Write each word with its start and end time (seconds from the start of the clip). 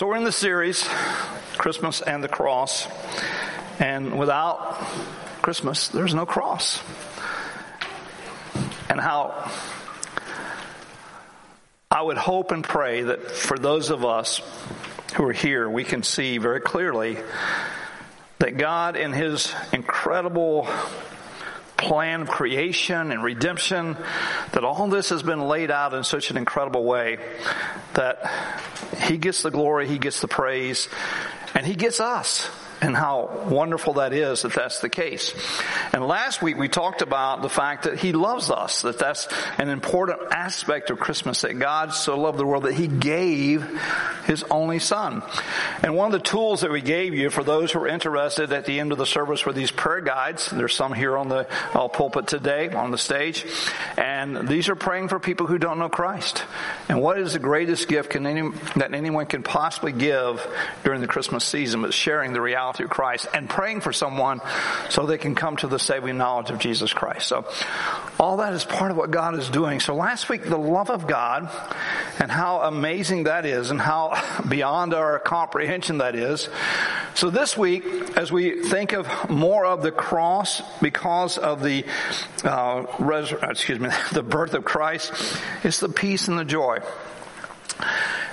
So 0.00 0.06
we're 0.06 0.16
in 0.16 0.24
the 0.24 0.32
series, 0.32 0.88
Christmas 1.58 2.00
and 2.00 2.24
the 2.24 2.28
Cross. 2.28 2.88
And 3.78 4.18
without 4.18 4.80
Christmas, 5.42 5.88
there's 5.88 6.14
no 6.14 6.24
cross. 6.24 6.82
And 8.88 8.98
how 8.98 9.52
I 11.90 12.00
would 12.00 12.16
hope 12.16 12.50
and 12.50 12.64
pray 12.64 13.02
that 13.02 13.30
for 13.30 13.58
those 13.58 13.90
of 13.90 14.02
us 14.02 14.40
who 15.16 15.26
are 15.26 15.34
here, 15.34 15.68
we 15.68 15.84
can 15.84 16.02
see 16.02 16.38
very 16.38 16.62
clearly 16.62 17.18
that 18.38 18.56
God, 18.56 18.96
in 18.96 19.12
His 19.12 19.54
incredible 19.70 20.66
plan 21.80 22.22
of 22.22 22.28
creation 22.28 23.10
and 23.10 23.24
redemption, 23.24 23.96
that 24.52 24.64
all 24.64 24.88
this 24.88 25.08
has 25.08 25.22
been 25.22 25.40
laid 25.40 25.70
out 25.70 25.94
in 25.94 26.04
such 26.04 26.30
an 26.30 26.36
incredible 26.36 26.84
way 26.84 27.18
that 27.94 28.30
He 29.04 29.16
gets 29.16 29.42
the 29.42 29.50
glory, 29.50 29.88
He 29.88 29.98
gets 29.98 30.20
the 30.20 30.28
praise, 30.28 30.88
and 31.54 31.66
He 31.66 31.74
gets 31.74 31.98
us 31.98 32.48
and 32.80 32.96
how 32.96 33.46
wonderful 33.48 33.94
that 33.94 34.12
is 34.12 34.42
that 34.42 34.52
that's 34.52 34.80
the 34.80 34.88
case. 34.88 35.34
And 35.92 36.06
last 36.06 36.40
week 36.42 36.56
we 36.56 36.68
talked 36.68 37.02
about 37.02 37.42
the 37.42 37.48
fact 37.48 37.84
that 37.84 37.98
He 37.98 38.12
loves 38.12 38.50
us, 38.50 38.82
that 38.82 38.98
that's 38.98 39.28
an 39.58 39.68
important 39.68 40.20
aspect 40.30 40.90
of 40.90 40.98
Christmas, 40.98 41.42
that 41.42 41.58
God 41.58 41.92
so 41.92 42.18
loved 42.18 42.38
the 42.38 42.46
world 42.46 42.64
that 42.64 42.74
He 42.74 42.86
gave 42.86 43.66
His 44.26 44.44
only 44.44 44.78
Son. 44.78 45.22
And 45.82 45.94
one 45.94 46.06
of 46.06 46.12
the 46.12 46.26
tools 46.26 46.62
that 46.62 46.70
we 46.70 46.80
gave 46.80 47.14
you 47.14 47.30
for 47.30 47.44
those 47.44 47.72
who 47.72 47.80
are 47.80 47.88
interested 47.88 48.52
at 48.52 48.64
the 48.64 48.80
end 48.80 48.92
of 48.92 48.98
the 48.98 49.06
service 49.06 49.44
were 49.44 49.52
these 49.52 49.70
prayer 49.70 50.00
guides. 50.00 50.50
There's 50.50 50.74
some 50.74 50.94
here 50.94 51.18
on 51.18 51.28
the 51.28 51.46
uh, 51.74 51.88
pulpit 51.88 52.26
today, 52.26 52.70
on 52.70 52.90
the 52.90 52.98
stage. 52.98 53.44
And 53.96 54.48
these 54.48 54.68
are 54.68 54.76
praying 54.76 55.08
for 55.08 55.18
people 55.18 55.46
who 55.46 55.58
don't 55.58 55.78
know 55.78 55.88
Christ. 55.88 56.44
And 56.88 57.00
what 57.00 57.18
is 57.18 57.34
the 57.34 57.38
greatest 57.38 57.88
gift 57.88 58.16
any, 58.16 58.50
that 58.76 58.94
anyone 58.94 59.26
can 59.26 59.42
possibly 59.42 59.92
give 59.92 60.46
during 60.84 61.00
the 61.00 61.06
Christmas 61.06 61.44
season 61.44 61.82
but 61.82 61.92
sharing 61.92 62.32
the 62.32 62.40
reality 62.40 62.69
through 62.72 62.88
Christ 62.88 63.26
and 63.34 63.48
praying 63.48 63.80
for 63.80 63.92
someone 63.92 64.40
so 64.88 65.06
they 65.06 65.18
can 65.18 65.34
come 65.34 65.56
to 65.58 65.66
the 65.66 65.78
saving 65.78 66.18
knowledge 66.18 66.50
of 66.50 66.58
Jesus 66.58 66.92
Christ. 66.92 67.26
So 67.28 67.44
all 68.18 68.38
that 68.38 68.52
is 68.52 68.64
part 68.64 68.90
of 68.90 68.96
what 68.96 69.10
God 69.10 69.38
is 69.38 69.48
doing. 69.48 69.80
So 69.80 69.94
last 69.94 70.28
week, 70.28 70.44
the 70.44 70.58
love 70.58 70.90
of 70.90 71.06
God 71.06 71.50
and 72.18 72.30
how 72.30 72.60
amazing 72.60 73.24
that 73.24 73.46
is 73.46 73.70
and 73.70 73.80
how 73.80 74.20
beyond 74.48 74.94
our 74.94 75.18
comprehension 75.18 75.98
that 75.98 76.14
is. 76.14 76.48
So 77.14 77.30
this 77.30 77.56
week, 77.56 77.84
as 78.16 78.30
we 78.30 78.62
think 78.64 78.92
of 78.92 79.30
more 79.30 79.66
of 79.66 79.82
the 79.82 79.92
cross 79.92 80.62
because 80.80 81.38
of 81.38 81.62
the, 81.62 81.84
uh, 82.44 82.86
res- 82.98 83.32
excuse 83.32 83.80
me, 83.80 83.90
the 84.12 84.22
birth 84.22 84.54
of 84.54 84.64
Christ, 84.64 85.12
it's 85.64 85.80
the 85.80 85.88
peace 85.88 86.28
and 86.28 86.38
the 86.38 86.44
joy. 86.44 86.78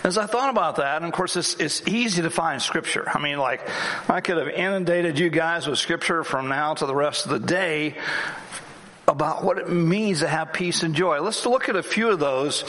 As 0.04 0.18
I 0.18 0.26
thought 0.26 0.50
about 0.50 0.78
that, 0.78 0.98
and 0.98 1.06
of 1.06 1.12
course 1.12 1.36
it's, 1.36 1.56
it's 1.56 1.88
easy 1.88 2.22
to 2.22 2.30
find 2.30 2.62
scripture. 2.62 3.08
I 3.08 3.20
mean, 3.20 3.40
like, 3.40 3.62
I 4.10 4.22
could 4.22 4.38
have 4.38 4.48
inundated 4.48 5.20
you 5.20 5.30
guys 5.30 5.68
with 5.68 5.80
scripture 5.80 6.24
from 6.24 6.48
now 6.48 6.76
to 6.76 6.86
the 6.86 6.96
rest 6.96 7.26
of 7.26 7.32
the 7.32 7.40
day 7.40 7.96
about 9.08 9.44
what 9.44 9.58
it 9.58 9.70
means 9.70 10.20
to 10.20 10.28
have 10.28 10.52
peace 10.52 10.84
and 10.84 10.94
joy. 10.94 11.22
Let's 11.22 11.46
look 11.46 11.70
at 11.70 11.76
a 11.78 11.84
few 11.84 12.10
of 12.10 12.20
those, 12.20 12.64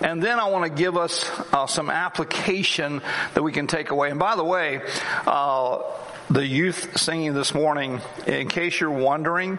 and 0.00 0.22
then 0.22 0.38
I 0.38 0.48
want 0.48 0.64
to 0.64 0.82
give 0.82 0.96
us 0.96 1.28
uh, 1.52 1.66
some 1.66 1.90
application 1.90 3.00
that 3.34 3.42
we 3.42 3.52
can 3.52 3.66
take 3.66 3.90
away. 3.90 4.10
And 4.10 4.18
by 4.18 4.36
the 4.36 4.44
way, 4.44 4.82
uh, 5.26 5.82
the 6.30 6.46
youth 6.46 6.98
singing 6.98 7.32
this 7.32 7.54
morning, 7.54 8.02
in 8.26 8.48
case 8.48 8.80
you're 8.80 8.90
wondering 8.90 9.58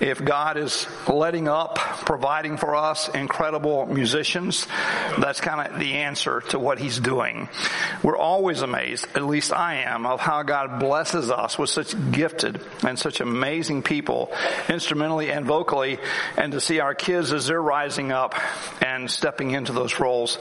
if 0.00 0.24
God 0.24 0.56
is 0.56 0.86
letting 1.06 1.46
up, 1.46 1.76
providing 1.76 2.56
for 2.56 2.74
us 2.74 3.08
incredible 3.08 3.86
musicians, 3.86 4.66
that's 5.18 5.40
kind 5.40 5.68
of 5.68 5.78
the 5.78 5.94
answer 5.94 6.40
to 6.48 6.58
what 6.58 6.80
He's 6.80 6.98
doing. 6.98 7.48
We're 8.02 8.16
always 8.16 8.62
amazed, 8.62 9.06
at 9.14 9.24
least 9.24 9.52
I 9.52 9.82
am, 9.82 10.06
of 10.06 10.18
how 10.18 10.42
God 10.42 10.80
blesses 10.80 11.30
us 11.30 11.56
with 11.56 11.70
such 11.70 11.94
gifted 12.10 12.60
and 12.84 12.98
such 12.98 13.20
amazing 13.20 13.84
people, 13.84 14.32
instrumentally 14.68 15.30
and 15.30 15.46
vocally, 15.46 15.98
and 16.36 16.50
to 16.52 16.60
see 16.60 16.80
our 16.80 16.96
kids 16.96 17.32
as 17.32 17.46
they're 17.46 17.62
rising 17.62 18.10
up 18.10 18.34
and 18.82 19.08
stepping 19.08 19.52
into 19.52 19.72
those 19.72 20.00
roles. 20.00 20.34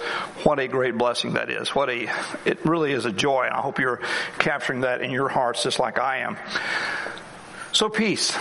What 0.43 0.59
a 0.59 0.67
great 0.67 0.97
blessing 0.97 1.33
that 1.33 1.51
is. 1.51 1.75
What 1.75 1.89
a, 1.89 2.09
it 2.45 2.65
really 2.65 2.93
is 2.93 3.05
a 3.05 3.11
joy. 3.11 3.47
I 3.51 3.61
hope 3.61 3.77
you're 3.77 4.01
capturing 4.39 4.81
that 4.81 5.01
in 5.01 5.11
your 5.11 5.29
hearts 5.29 5.66
just 5.67 5.79
like 5.79 5.99
I 5.99 6.19
am. 6.19 6.37
So 7.73 7.89
peace. 7.89 8.31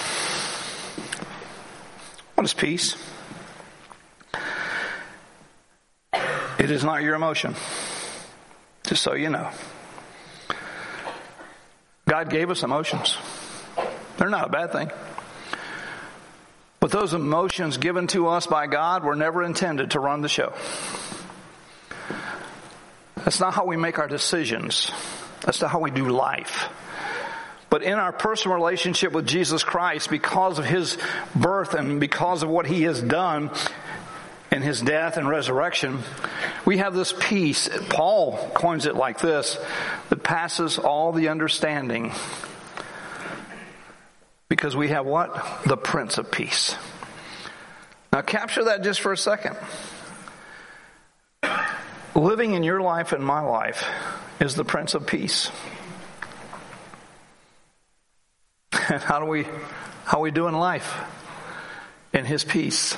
What 2.37 2.45
is 2.45 2.55
peace? 2.55 2.95
It 6.61 6.71
is 6.71 6.85
not 6.85 7.03
your 7.03 7.17
emotion. 7.17 7.57
Just 8.85 9.03
so 9.03 9.15
you 9.15 9.29
know. 9.29 9.51
God 12.07 12.31
gave 12.31 12.49
us 12.49 12.63
emotions. 12.63 13.19
They're 14.19 14.31
not 14.31 14.47
a 14.47 14.51
bad 14.51 14.71
thing. 14.71 14.93
But 16.79 16.93
those 16.93 17.13
emotions 17.13 17.77
given 17.77 18.07
to 18.09 18.29
us 18.29 18.47
by 18.47 18.69
God 18.69 19.03
were 19.03 19.17
never 19.17 19.43
intended 19.43 19.91
to 19.91 19.99
run 19.99 20.21
the 20.21 20.29
show. 20.29 20.53
That's 23.17 23.41
not 23.41 23.53
how 23.53 23.65
we 23.65 23.77
make 23.77 23.99
our 23.99 24.07
decisions. 24.07 24.93
That's 25.41 25.61
not 25.61 25.73
how 25.73 25.81
we 25.81 25.91
do 25.91 26.09
life. 26.09 26.71
But 27.69 27.83
in 27.83 27.95
our 27.95 28.13
personal 28.13 28.57
relationship 28.57 29.13
with 29.13 29.27
Jesus 29.27 29.65
Christ, 29.65 30.11
because 30.11 30.59
of 30.59 30.65
His 30.65 30.99
birth 31.35 31.75
and 31.75 31.99
because 31.99 32.43
of 32.43 32.49
what 32.49 32.67
He 32.67 32.83
has 32.83 33.03
done 33.03 33.51
in 34.53 34.63
His 34.63 34.81
death 34.81 35.17
and 35.17 35.29
resurrection, 35.29 35.99
we 36.65 36.79
have 36.79 36.95
this 36.95 37.13
peace. 37.19 37.69
Paul 37.89 38.51
coins 38.55 38.87
it 38.87 38.95
like 38.95 39.19
this, 39.21 39.59
that 40.11 40.23
passes 40.23 40.79
all 40.79 41.13
the 41.13 41.29
understanding. 41.29 42.13
Because 44.49 44.77
we 44.77 44.89
have 44.89 45.05
what? 45.05 45.65
The 45.67 45.77
Prince 45.77 46.19
of 46.19 46.31
Peace. 46.31 46.77
Now 48.13 48.23
capture 48.23 48.65
that 48.65 48.85
just 48.85 49.01
for 49.01 49.13
a 49.13 49.17
second. 49.17 49.57
Living 52.15 52.55
in 52.55 52.63
your 52.63 52.81
life 52.81 53.13
and 53.13 53.23
my 53.23 53.41
life 53.41 53.85
is 54.41 54.55
the 54.55 54.65
Prince 54.65 54.95
of 54.95 55.07
Peace. 55.07 55.51
And 58.89 59.03
how 59.03 59.21
do 59.21 59.27
we, 59.27 59.47
how 60.05 60.21
we 60.21 60.31
do 60.31 60.47
in 60.47 60.55
life? 60.55 60.97
In 62.13 62.25
His 62.25 62.45
peace. 62.45 62.97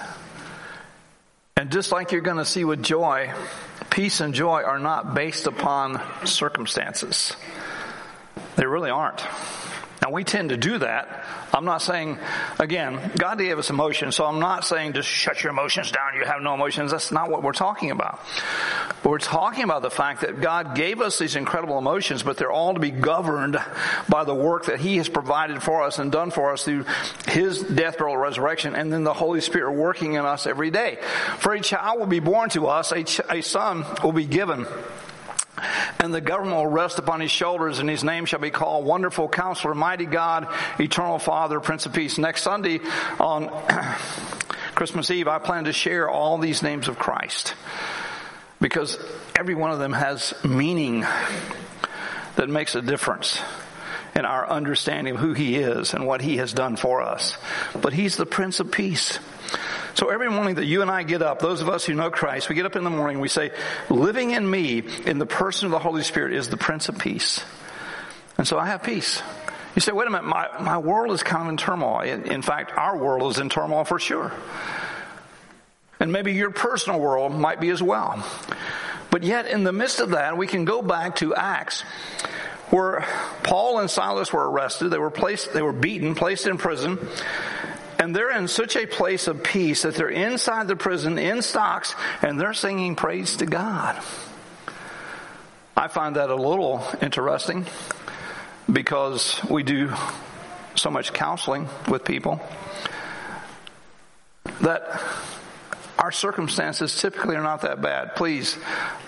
And 1.56 1.72
just 1.72 1.90
like 1.90 2.12
you're 2.12 2.20
going 2.20 2.36
to 2.36 2.44
see 2.44 2.64
with 2.64 2.82
joy, 2.82 3.32
peace 3.90 4.20
and 4.20 4.32
joy 4.32 4.62
are 4.62 4.78
not 4.78 5.14
based 5.14 5.46
upon 5.46 6.00
circumstances. 6.24 7.34
They 8.56 8.66
really 8.66 8.90
aren't. 8.90 9.24
Now 10.02 10.12
we 10.12 10.22
tend 10.22 10.50
to 10.50 10.56
do 10.56 10.78
that. 10.78 11.24
I'm 11.52 11.64
not 11.64 11.82
saying, 11.82 12.18
again, 12.58 13.10
God 13.16 13.38
gave 13.38 13.58
us 13.58 13.70
emotions, 13.70 14.14
so 14.14 14.24
I'm 14.24 14.38
not 14.38 14.64
saying 14.64 14.92
just 14.92 15.08
shut 15.08 15.42
your 15.42 15.50
emotions 15.50 15.90
down, 15.90 16.14
you 16.14 16.24
have 16.24 16.40
no 16.40 16.54
emotions. 16.54 16.92
That's 16.92 17.10
not 17.10 17.30
what 17.30 17.42
we're 17.42 17.52
talking 17.52 17.90
about. 17.90 18.20
We're 19.02 19.18
talking 19.18 19.64
about 19.64 19.82
the 19.82 19.90
fact 19.90 20.20
that 20.20 20.40
God 20.40 20.76
gave 20.76 21.00
us 21.00 21.18
these 21.18 21.34
incredible 21.34 21.78
emotions, 21.78 22.22
but 22.22 22.36
they're 22.36 22.50
all 22.50 22.74
to 22.74 22.80
be 22.80 22.90
governed 22.90 23.56
by 24.08 24.24
the 24.24 24.34
work 24.34 24.66
that 24.66 24.78
He 24.78 24.98
has 24.98 25.08
provided 25.08 25.62
for 25.62 25.82
us 25.82 25.98
and 25.98 26.12
done 26.12 26.30
for 26.30 26.52
us 26.52 26.64
through 26.64 26.84
His 27.26 27.60
death, 27.62 27.98
burial, 27.98 28.16
resurrection, 28.16 28.76
and 28.76 28.92
then 28.92 29.04
the 29.04 29.14
Holy 29.14 29.40
Spirit 29.40 29.72
working 29.72 30.14
in 30.14 30.24
us 30.24 30.46
every 30.46 30.70
day. 30.70 30.98
For 31.38 31.54
a 31.54 31.60
child 31.60 31.98
will 31.98 32.06
be 32.06 32.20
born 32.20 32.50
to 32.50 32.66
us, 32.66 32.92
a, 32.92 33.02
ch- 33.02 33.20
a 33.28 33.40
son 33.40 33.84
will 34.02 34.12
be 34.12 34.26
given 34.26 34.66
and 36.00 36.14
the 36.14 36.20
government 36.20 36.56
will 36.56 36.66
rest 36.66 36.98
upon 36.98 37.20
his 37.20 37.30
shoulders, 37.30 37.78
and 37.78 37.88
his 37.88 38.04
name 38.04 38.24
shall 38.24 38.40
be 38.40 38.50
called 38.50 38.84
Wonderful 38.84 39.28
Counselor, 39.28 39.74
Mighty 39.74 40.06
God, 40.06 40.48
Eternal 40.78 41.18
Father, 41.18 41.60
Prince 41.60 41.86
of 41.86 41.92
Peace. 41.92 42.18
Next 42.18 42.42
Sunday 42.42 42.80
on 43.18 43.48
Christmas 44.74 45.10
Eve, 45.10 45.28
I 45.28 45.38
plan 45.38 45.64
to 45.64 45.72
share 45.72 46.08
all 46.08 46.38
these 46.38 46.62
names 46.62 46.88
of 46.88 46.98
Christ 46.98 47.54
because 48.60 48.98
every 49.36 49.54
one 49.54 49.70
of 49.70 49.78
them 49.78 49.92
has 49.92 50.34
meaning 50.44 51.04
that 52.36 52.48
makes 52.48 52.74
a 52.74 52.82
difference 52.82 53.40
in 54.14 54.24
our 54.24 54.48
understanding 54.48 55.14
of 55.14 55.20
who 55.20 55.32
he 55.32 55.56
is 55.56 55.94
and 55.94 56.06
what 56.06 56.20
he 56.20 56.38
has 56.38 56.52
done 56.52 56.76
for 56.76 57.02
us. 57.02 57.36
But 57.80 57.92
he's 57.92 58.16
the 58.16 58.26
Prince 58.26 58.60
of 58.60 58.70
Peace. 58.70 59.18
So 59.98 60.10
every 60.10 60.30
morning 60.30 60.54
that 60.54 60.64
you 60.64 60.80
and 60.80 60.92
I 60.92 61.02
get 61.02 61.22
up, 61.22 61.40
those 61.40 61.60
of 61.60 61.68
us 61.68 61.84
who 61.84 61.92
know 61.92 62.08
Christ, 62.08 62.48
we 62.48 62.54
get 62.54 62.64
up 62.64 62.76
in 62.76 62.84
the 62.84 62.88
morning, 62.88 63.18
we 63.18 63.26
say, 63.26 63.50
living 63.90 64.30
in 64.30 64.48
me, 64.48 64.84
in 65.04 65.18
the 65.18 65.26
person 65.26 65.66
of 65.66 65.72
the 65.72 65.80
Holy 65.80 66.04
Spirit 66.04 66.34
is 66.34 66.48
the 66.48 66.56
Prince 66.56 66.88
of 66.88 67.00
Peace. 67.00 67.44
And 68.36 68.46
so 68.46 68.60
I 68.60 68.66
have 68.66 68.84
peace. 68.84 69.20
You 69.74 69.80
say, 69.80 69.90
wait 69.90 70.06
a 70.06 70.10
minute, 70.10 70.26
my, 70.26 70.50
my 70.60 70.78
world 70.78 71.12
is 71.14 71.24
kind 71.24 71.42
of 71.42 71.48
in 71.48 71.56
turmoil. 71.56 72.02
In, 72.02 72.30
in 72.30 72.42
fact, 72.42 72.70
our 72.78 72.96
world 72.96 73.32
is 73.32 73.40
in 73.40 73.48
turmoil 73.48 73.82
for 73.82 73.98
sure. 73.98 74.32
And 75.98 76.12
maybe 76.12 76.32
your 76.32 76.52
personal 76.52 77.00
world 77.00 77.34
might 77.34 77.60
be 77.60 77.70
as 77.70 77.82
well. 77.82 78.24
But 79.10 79.24
yet, 79.24 79.46
in 79.46 79.64
the 79.64 79.72
midst 79.72 79.98
of 79.98 80.10
that, 80.10 80.38
we 80.38 80.46
can 80.46 80.64
go 80.64 80.80
back 80.80 81.16
to 81.16 81.34
Acts, 81.34 81.80
where 82.70 83.04
Paul 83.42 83.80
and 83.80 83.90
Silas 83.90 84.32
were 84.32 84.48
arrested. 84.48 84.90
They 84.90 84.98
were 84.98 85.10
placed, 85.10 85.52
they 85.54 85.62
were 85.62 85.72
beaten, 85.72 86.14
placed 86.14 86.46
in 86.46 86.56
prison. 86.56 87.00
And 87.98 88.14
they're 88.14 88.30
in 88.30 88.46
such 88.46 88.76
a 88.76 88.86
place 88.86 89.26
of 89.26 89.42
peace 89.42 89.82
that 89.82 89.96
they're 89.96 90.08
inside 90.08 90.68
the 90.68 90.76
prison 90.76 91.18
in 91.18 91.42
stocks 91.42 91.94
and 92.22 92.40
they're 92.40 92.54
singing 92.54 92.94
praise 92.94 93.36
to 93.38 93.46
God. 93.46 94.00
I 95.76 95.88
find 95.88 96.16
that 96.16 96.30
a 96.30 96.36
little 96.36 96.84
interesting 97.02 97.66
because 98.70 99.40
we 99.44 99.62
do 99.62 99.92
so 100.74 100.90
much 100.90 101.12
counseling 101.12 101.68
with 101.88 102.04
people 102.04 102.40
that 104.60 105.00
our 105.98 106.12
circumstances 106.12 107.00
typically 107.00 107.34
are 107.36 107.42
not 107.42 107.62
that 107.62 107.82
bad. 107.82 108.14
Please, 108.14 108.56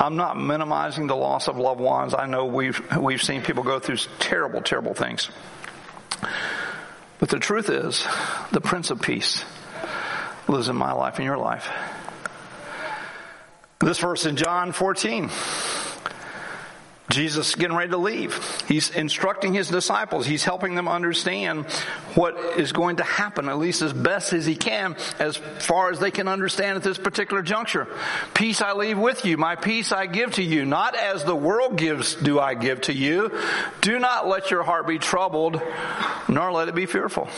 I'm 0.00 0.16
not 0.16 0.36
minimizing 0.36 1.06
the 1.06 1.16
loss 1.16 1.46
of 1.48 1.56
loved 1.56 1.80
ones. 1.80 2.14
I 2.14 2.26
know 2.26 2.46
we've, 2.46 2.80
we've 2.96 3.22
seen 3.22 3.42
people 3.42 3.62
go 3.62 3.78
through 3.78 3.98
terrible, 4.18 4.60
terrible 4.60 4.94
things. 4.94 5.30
But 7.20 7.28
the 7.28 7.38
truth 7.38 7.68
is, 7.68 8.06
the 8.50 8.62
Prince 8.62 8.90
of 8.90 9.02
Peace 9.02 9.44
lives 10.48 10.68
in 10.68 10.76
my 10.76 10.92
life 10.92 11.16
and 11.16 11.24
your 11.24 11.36
life. 11.36 11.70
This 13.78 13.98
verse 13.98 14.26
in 14.26 14.36
John 14.36 14.72
14. 14.72 15.30
Jesus 17.10 17.54
getting 17.54 17.76
ready 17.76 17.90
to 17.90 17.96
leave. 17.96 18.38
He's 18.66 18.90
instructing 18.90 19.52
his 19.52 19.68
disciples. 19.68 20.26
He's 20.26 20.44
helping 20.44 20.74
them 20.74 20.88
understand 20.88 21.66
what 22.14 22.36
is 22.58 22.72
going 22.72 22.96
to 22.96 23.04
happen, 23.04 23.48
at 23.48 23.58
least 23.58 23.82
as 23.82 23.92
best 23.92 24.32
as 24.32 24.46
he 24.46 24.56
can, 24.56 24.96
as 25.18 25.36
far 25.36 25.90
as 25.90 25.98
they 25.98 26.10
can 26.10 26.28
understand 26.28 26.76
at 26.76 26.82
this 26.82 26.98
particular 26.98 27.42
juncture. 27.42 27.88
Peace 28.34 28.62
I 28.62 28.72
leave 28.72 28.98
with 28.98 29.24
you. 29.24 29.36
My 29.36 29.56
peace 29.56 29.92
I 29.92 30.06
give 30.06 30.34
to 30.34 30.42
you. 30.42 30.64
Not 30.64 30.96
as 30.96 31.24
the 31.24 31.36
world 31.36 31.76
gives 31.76 32.14
do 32.14 32.40
I 32.40 32.54
give 32.54 32.82
to 32.82 32.92
you. 32.92 33.36
Do 33.80 33.98
not 33.98 34.26
let 34.26 34.50
your 34.50 34.62
heart 34.62 34.86
be 34.86 34.98
troubled, 34.98 35.60
nor 36.28 36.52
let 36.52 36.68
it 36.68 36.74
be 36.74 36.86
fearful. 36.86 37.28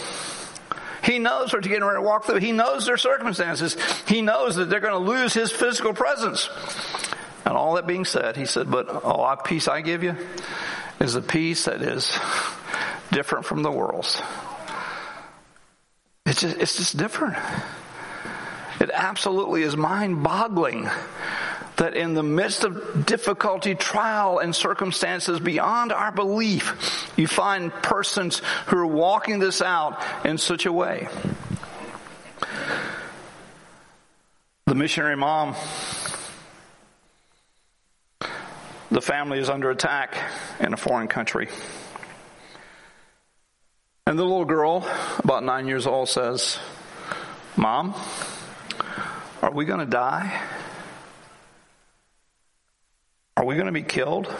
He 1.02 1.18
knows 1.18 1.52
what 1.52 1.64
you're 1.64 1.72
getting 1.72 1.84
ready 1.84 1.98
to 1.98 2.02
walk 2.02 2.24
through. 2.24 2.38
He 2.38 2.52
knows 2.52 2.86
their 2.86 2.96
circumstances. 2.96 3.76
He 4.06 4.22
knows 4.22 4.56
that 4.56 4.70
they're 4.70 4.80
going 4.80 4.92
to 4.92 5.10
lose 5.10 5.34
his 5.34 5.50
physical 5.50 5.92
presence. 5.92 6.48
And 7.44 7.56
all 7.56 7.74
that 7.74 7.86
being 7.86 8.04
said, 8.04 8.36
he 8.36 8.46
said, 8.46 8.70
but 8.70 8.88
all 9.04 9.36
peace 9.36 9.68
I 9.68 9.80
give 9.80 10.02
you 10.02 10.16
is 11.00 11.16
a 11.16 11.22
peace 11.22 11.64
that 11.64 11.82
is 11.82 12.18
different 13.10 13.44
from 13.44 13.62
the 13.62 13.70
world's. 13.70 14.22
It's 16.24 16.40
just, 16.40 16.56
it's 16.56 16.76
just 16.76 16.96
different. 16.96 17.36
It 18.80 18.90
absolutely 18.92 19.62
is 19.62 19.76
mind 19.76 20.22
boggling 20.22 20.88
that 21.76 21.96
in 21.96 22.14
the 22.14 22.22
midst 22.22 22.64
of 22.64 23.06
difficulty, 23.06 23.74
trial, 23.74 24.38
and 24.38 24.54
circumstances 24.54 25.40
beyond 25.40 25.92
our 25.92 26.12
belief, 26.12 27.10
you 27.16 27.26
find 27.26 27.72
persons 27.72 28.40
who 28.66 28.78
are 28.78 28.86
walking 28.86 29.40
this 29.40 29.60
out 29.60 30.02
in 30.24 30.38
such 30.38 30.66
a 30.66 30.72
way. 30.72 31.08
The 34.66 34.74
missionary 34.74 35.16
mom 35.16 35.54
the 38.92 39.00
family 39.00 39.38
is 39.38 39.48
under 39.48 39.70
attack 39.70 40.18
in 40.60 40.74
a 40.74 40.76
foreign 40.76 41.08
country. 41.08 41.48
And 44.06 44.18
the 44.18 44.22
little 44.22 44.44
girl, 44.44 44.86
about 45.18 45.42
nine 45.44 45.66
years 45.66 45.86
old, 45.86 46.10
says, 46.10 46.58
Mom, 47.56 47.94
are 49.40 49.50
we 49.50 49.64
going 49.64 49.80
to 49.80 49.86
die? 49.86 50.42
Are 53.34 53.46
we 53.46 53.54
going 53.54 53.66
to 53.66 53.72
be 53.72 53.82
killed? 53.82 54.32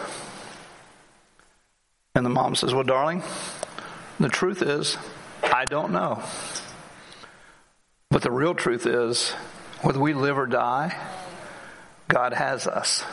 And 2.13 2.23
the 2.23 2.29
mom 2.29 2.53
says, 2.53 2.75
Well, 2.75 2.83
darling, 2.83 3.23
the 4.19 4.29
truth 4.29 4.61
is, 4.61 4.97
I 5.41 5.65
don't 5.65 5.91
know. 5.91 6.21
But 8.11 8.21
the 8.21 8.29
real 8.29 8.53
truth 8.53 8.85
is, 8.85 9.31
whether 9.81 9.99
we 9.99 10.13
live 10.13 10.37
or 10.37 10.45
die, 10.45 10.95
God 12.07 12.33
has 12.33 12.67
us. 12.67 13.03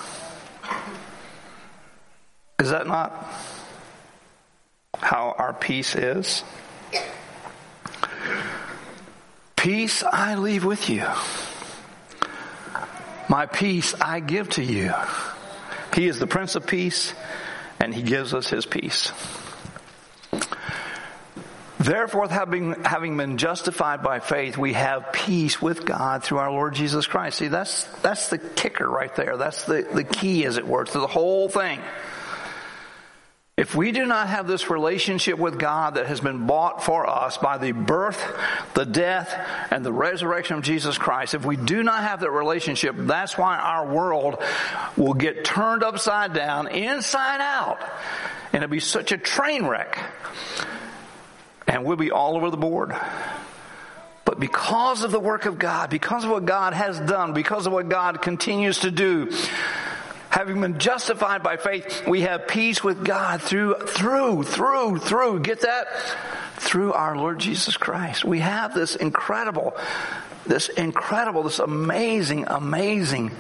Is 2.61 2.71
that 2.71 2.87
not 2.87 3.27
how 4.95 5.35
our 5.39 5.55
peace 5.55 5.95
is? 5.95 6.45
Peace 9.57 10.03
I 10.03 10.35
leave 10.35 10.63
with 10.65 10.91
you. 10.91 11.07
My 13.31 13.47
peace 13.47 13.95
I 13.99 14.21
give 14.21 14.51
to 14.51 14.63
you. 14.63 14.93
He 15.95 16.07
is 16.07 16.19
the 16.19 16.27
Prince 16.27 16.55
of 16.55 16.67
Peace, 16.67 17.15
and 17.79 17.95
He 17.95 18.03
gives 18.03 18.35
us 18.35 18.51
His 18.51 18.67
peace. 18.67 19.11
Therefore, 21.79 22.29
having, 22.29 22.85
having 22.85 23.17
been 23.17 23.39
justified 23.39 24.03
by 24.03 24.21
faith, 24.21 24.59
we 24.59 24.75
have 24.75 25.15
peace 25.15 25.63
with 25.63 25.87
God 25.87 26.23
through 26.23 26.39
our 26.39 26.51
Lord 26.51 26.75
Jesus 26.75 27.07
Christ. 27.07 27.39
See, 27.39 27.49
that's, 27.49 27.85
that's 28.03 28.29
the 28.29 28.37
kicker 28.37 28.87
right 28.87 29.15
there. 29.17 29.39
That's 29.39 29.65
the, 29.65 29.89
the 29.91 30.05
key, 30.05 30.45
as 30.45 30.59
it 30.59 30.67
were, 30.67 30.85
to 30.85 30.99
the 30.99 31.07
whole 31.07 31.49
thing. 31.49 31.81
If 33.61 33.75
we 33.75 33.93
do 33.93 34.07
not 34.07 34.29
have 34.29 34.47
this 34.47 34.71
relationship 34.71 35.39
with 35.39 35.59
God 35.59 35.97
that 35.97 36.07
has 36.07 36.19
been 36.19 36.47
bought 36.47 36.83
for 36.83 37.07
us 37.07 37.37
by 37.37 37.59
the 37.59 37.73
birth, 37.73 38.19
the 38.73 38.87
death, 38.87 39.39
and 39.71 39.85
the 39.85 39.93
resurrection 39.93 40.57
of 40.57 40.63
Jesus 40.63 40.97
Christ, 40.97 41.35
if 41.35 41.45
we 41.45 41.59
do 41.59 41.83
not 41.83 42.03
have 42.03 42.21
that 42.21 42.31
relationship, 42.31 42.95
that's 42.97 43.37
why 43.37 43.59
our 43.59 43.87
world 43.87 44.43
will 44.97 45.13
get 45.13 45.45
turned 45.45 45.83
upside 45.83 46.33
down, 46.33 46.69
inside 46.69 47.43
out, 47.43 47.83
and 48.55 48.65
it'll 48.65 48.73
be 48.73 48.81
such 48.81 49.13
a 49.13 49.19
train 49.19 49.67
wreck. 49.67 49.99
And 51.67 51.85
we'll 51.85 51.99
be 51.99 52.11
all 52.11 52.39
over 52.39 52.49
the 52.49 52.57
board. 52.57 52.97
But 54.25 54.41
because 54.41 55.05
of 55.05 55.11
the 55.11 55.21
work 55.21 55.45
of 55.45 55.59
God, 55.59 55.91
because 55.91 56.25
of 56.25 56.31
what 56.31 56.47
God 56.47 56.73
has 56.73 56.99
done, 56.99 57.35
because 57.35 57.67
of 57.67 57.75
what 57.75 57.91
God 57.91 58.23
continues 58.23 58.79
to 58.79 58.91
do, 58.91 59.31
having 60.31 60.61
been 60.61 60.79
justified 60.79 61.43
by 61.43 61.57
faith, 61.57 62.07
we 62.07 62.23
have 62.23 62.49
peace 62.49 62.83
with 62.83 63.05
God 63.05 63.43
through, 63.43 63.75
through, 63.87 64.45
through, 64.45 64.99
through. 64.99 65.41
Get 65.41 65.61
that? 65.63 65.87
Through 66.57 66.93
our 66.93 67.17
Lord 67.17 67.41
Jesus 67.41 67.77
Christ. 67.77 68.25
We 68.25 68.39
have 68.39 68.73
this 68.73 68.97
incredible, 68.97 69.77
this 70.47 70.69
incredible, 70.69 71.43
this 71.43 71.59
amazing, 71.59 72.47
amazing, 72.47 73.33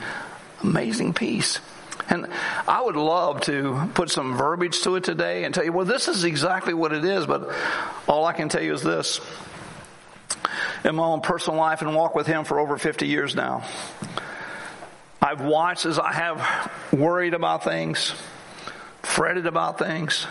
amazing 0.62 1.14
peace. 1.14 1.60
And 2.08 2.26
I 2.66 2.82
would 2.82 2.96
love 2.96 3.42
to 3.42 3.88
put 3.94 4.10
some 4.10 4.36
verbiage 4.36 4.80
to 4.82 4.96
it 4.96 5.04
today 5.04 5.44
and 5.44 5.54
tell 5.54 5.64
you, 5.64 5.72
well, 5.72 5.86
this 5.86 6.08
is 6.08 6.24
exactly 6.24 6.74
what 6.74 6.92
it 6.92 7.04
is, 7.04 7.24
but 7.24 7.54
all 8.08 8.26
I 8.26 8.32
can 8.32 8.48
tell 8.48 8.62
you 8.62 8.74
is 8.74 8.82
this. 8.82 9.20
In 10.84 10.96
my 10.96 11.04
own 11.04 11.20
personal 11.20 11.60
life 11.60 11.82
and 11.82 11.94
walk 11.94 12.16
with 12.16 12.26
Him 12.26 12.44
for 12.44 12.58
over 12.58 12.78
50 12.78 13.06
years 13.06 13.36
now, 13.36 13.62
I've 15.22 15.42
watched 15.42 15.84
as 15.84 15.98
I 15.98 16.12
have 16.12 16.72
worried 16.92 17.34
about 17.34 17.62
things, 17.62 18.14
fretted 19.02 19.46
about 19.46 19.78
things, 19.78 20.26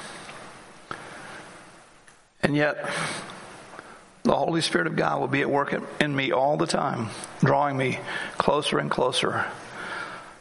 and 2.42 2.56
yet 2.56 2.90
the 4.24 4.36
Holy 4.36 4.62
Spirit 4.62 4.88
of 4.88 4.96
God 4.96 5.20
will 5.20 5.28
be 5.28 5.42
at 5.42 5.50
work 5.50 5.76
in 6.02 6.16
me 6.16 6.32
all 6.32 6.58
the 6.58 6.66
time, 6.66 7.10
drawing 7.40 7.78
me 7.78 8.00
closer 8.40 8.80
and 8.80 8.90
closer, 8.90 9.46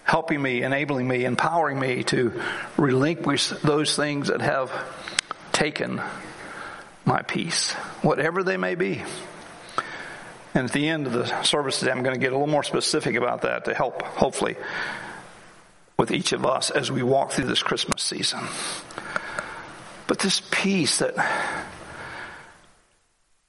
helping 0.05 0.41
me, 0.41 0.63
enabling 0.63 1.07
me, 1.07 1.27
empowering 1.27 1.79
me 1.79 2.03
to 2.05 2.41
relinquish 2.79 3.49
those 3.49 3.95
things 3.97 4.29
that 4.29 4.41
have 4.41 4.73
taken 5.53 6.01
my 7.05 7.21
peace, 7.23 7.73
whatever 8.03 8.43
they 8.43 8.57
may 8.57 8.75
be. 8.75 9.03
And 10.55 10.65
at 10.65 10.73
the 10.73 10.89
end 10.89 11.07
of 11.07 11.13
the 11.13 11.43
service 11.43 11.79
today, 11.79 11.93
I'm 11.93 12.03
going 12.03 12.15
to 12.15 12.21
get 12.21 12.33
a 12.33 12.35
little 12.35 12.47
more 12.47 12.63
specific 12.63 13.17
about 13.17 13.43
that 13.43 13.67
to 13.67 13.75
help, 13.75 14.03
hopefully, 14.03 14.57
with 15.99 16.11
each 16.11 16.33
of 16.33 16.47
us 16.47 16.71
as 16.71 16.91
we 16.91 17.03
walk 17.03 17.33
through 17.33 17.47
this 17.47 17.63
Christmas 17.63 18.03
season. 18.03 18.41
But 20.07 20.21
this 20.21 20.41
peace 20.51 20.99
that, 20.99 21.15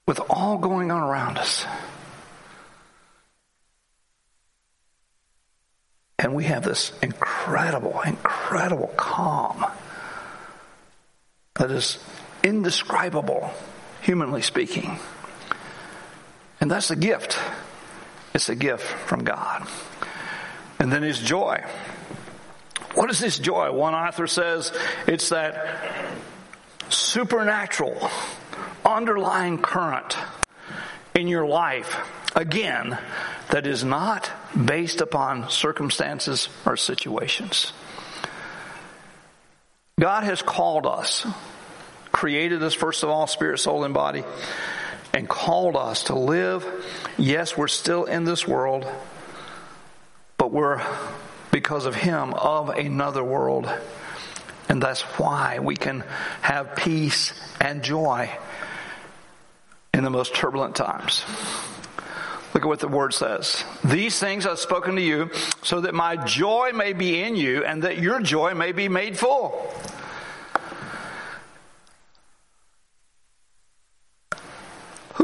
with 0.06 0.20
all 0.30 0.58
going 0.58 0.92
on 0.92 1.02
around 1.02 1.38
us, 1.38 1.66
and 6.18 6.36
we 6.36 6.44
have 6.44 6.64
this 6.64 6.92
incredible, 7.02 8.02
incredible 8.02 8.92
calm 8.98 9.66
that 11.56 11.72
is 11.72 11.98
indescribable, 12.44 13.52
humanly 14.02 14.42
speaking. 14.42 15.00
And 16.62 16.70
that's 16.70 16.92
a 16.92 16.96
gift. 16.96 17.40
It's 18.34 18.50
a 18.50 18.56
gift 18.56 18.84
from 18.84 19.24
God. 19.24 19.68
And 20.80 20.92
then 20.92 21.04
his 21.04 21.20
joy. 21.20 21.64
What 22.96 23.10
is 23.10 23.20
this 23.20 23.40
joy? 23.40 23.72
One 23.72 23.94
author 23.94 24.28
says 24.28 24.72
it's 25.08 25.30
that 25.30 25.80
supernatural 26.90 28.10
underlying 28.86 29.60
current 29.60 30.18
in 31.14 31.28
your 31.28 31.46
life, 31.46 31.98
again, 32.36 32.98
that 33.52 33.68
is 33.68 33.84
not 33.84 34.30
based 34.66 35.02
upon 35.02 35.50
circumstances 35.50 36.50
or 36.66 36.78
situations. 36.78 37.74
God 40.00 40.24
has 40.24 40.42
called 40.42 40.86
us, 40.86 41.28
created 42.12 42.64
us 42.64 42.74
first 42.74 43.04
of 43.04 43.10
all, 43.10 43.28
spirit, 43.28 43.60
soul, 43.60 43.84
and 43.84 43.94
body 43.94 44.24
and 45.14 45.28
called 45.28 45.76
us 45.76 46.06
to 46.06 46.16
live. 46.16 46.66
Yes, 47.18 47.58
we're 47.58 47.68
still 47.68 48.06
in 48.06 48.24
this 48.24 48.48
world, 48.48 48.86
but 50.38 50.52
we're, 50.52 50.82
because 51.52 51.86
of 51.86 51.96
Him, 51.96 52.34
of 52.34 52.70
another 52.70 53.24
world. 53.24 53.72
And 54.68 54.82
that's 54.82 55.02
why 55.02 55.60
we 55.60 55.76
can 55.76 56.04
have 56.42 56.76
peace 56.76 57.34
and 57.60 57.84
joy 57.84 58.30
in 59.94 60.04
the 60.04 60.10
most 60.10 60.36
turbulent 60.36 60.76
times. 60.76 61.24
Look 62.54 62.64
at 62.64 62.68
what 62.68 62.80
the 62.80 62.88
word 62.88 63.14
says. 63.14 63.64
These 63.84 64.20
things 64.20 64.46
I've 64.46 64.60
spoken 64.60 64.96
to 64.96 65.02
you 65.02 65.30
so 65.64 65.82
that 65.82 65.94
my 65.94 66.16
joy 66.16 66.72
may 66.74 66.94
be 66.94 67.22
in 67.22 67.36
you 67.36 67.64
and 67.64 67.84
that 67.84 68.00
your 68.00 68.20
joy 68.20 68.54
may 68.54 68.72
be 68.72 68.90
made 68.90 69.18
full. 69.18 69.72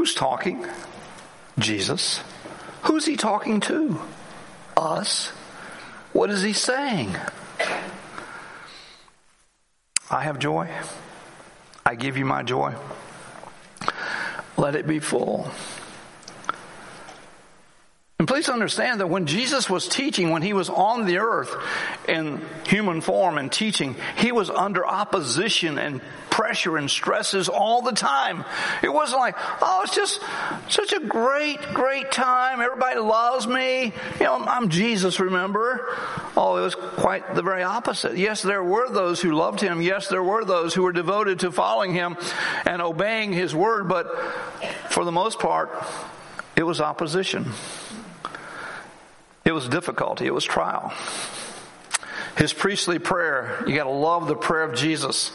Who's 0.06 0.14
talking? 0.14 0.64
Jesus. 1.58 2.20
Who's 2.82 3.06
he 3.06 3.16
talking 3.16 3.58
to? 3.62 4.00
Us. 4.76 5.30
What 6.12 6.30
is 6.30 6.42
he 6.42 6.52
saying? 6.52 7.16
I 10.08 10.22
have 10.22 10.38
joy. 10.38 10.70
I 11.84 11.96
give 11.96 12.16
you 12.16 12.24
my 12.24 12.44
joy. 12.44 12.76
Let 14.56 14.76
it 14.76 14.86
be 14.86 15.00
full. 15.00 15.50
And 18.18 18.26
please 18.26 18.48
understand 18.48 19.00
that 19.00 19.08
when 19.08 19.26
Jesus 19.26 19.68
was 19.68 19.88
teaching, 19.88 20.30
when 20.30 20.40
he 20.40 20.54
was 20.54 20.70
on 20.70 21.04
the 21.04 21.18
earth 21.18 21.54
in 22.08 22.40
human 22.66 23.02
form 23.02 23.36
and 23.36 23.52
teaching, 23.52 23.94
he 24.16 24.32
was 24.32 24.48
under 24.48 24.86
opposition 24.86 25.76
and 25.76 26.00
pressure 26.30 26.78
and 26.78 26.90
stresses 26.90 27.50
all 27.50 27.82
the 27.82 27.92
time. 27.92 28.42
It 28.82 28.88
wasn't 28.88 29.20
like, 29.20 29.36
oh, 29.60 29.82
it's 29.84 29.94
just 29.94 30.22
such 30.70 30.94
a 30.94 31.00
great, 31.00 31.60
great 31.74 32.10
time. 32.10 32.62
Everybody 32.62 33.00
loves 33.00 33.46
me. 33.46 33.92
You 34.18 34.24
know, 34.24 34.44
I'm 34.46 34.70
Jesus, 34.70 35.20
remember? 35.20 35.86
Oh, 36.38 36.56
it 36.56 36.62
was 36.62 36.74
quite 36.74 37.34
the 37.34 37.42
very 37.42 37.64
opposite. 37.64 38.16
Yes, 38.16 38.40
there 38.40 38.64
were 38.64 38.88
those 38.88 39.20
who 39.20 39.32
loved 39.32 39.60
him. 39.60 39.82
Yes, 39.82 40.08
there 40.08 40.22
were 40.22 40.46
those 40.46 40.72
who 40.72 40.84
were 40.84 40.92
devoted 40.92 41.40
to 41.40 41.52
following 41.52 41.92
him 41.92 42.16
and 42.64 42.80
obeying 42.80 43.34
his 43.34 43.54
word, 43.54 43.88
but 43.88 44.06
for 44.88 45.04
the 45.04 45.12
most 45.12 45.38
part, 45.38 45.70
it 46.56 46.62
was 46.62 46.80
opposition. 46.80 47.52
It 49.46 49.52
was 49.52 49.68
difficulty. 49.68 50.26
It 50.26 50.34
was 50.34 50.44
trial. 50.44 50.92
His 52.36 52.52
priestly 52.52 52.98
prayer, 52.98 53.64
you 53.66 53.76
gotta 53.76 53.88
love 53.88 54.26
the 54.26 54.34
prayer 54.34 54.64
of 54.64 54.74
Jesus. 54.74 55.30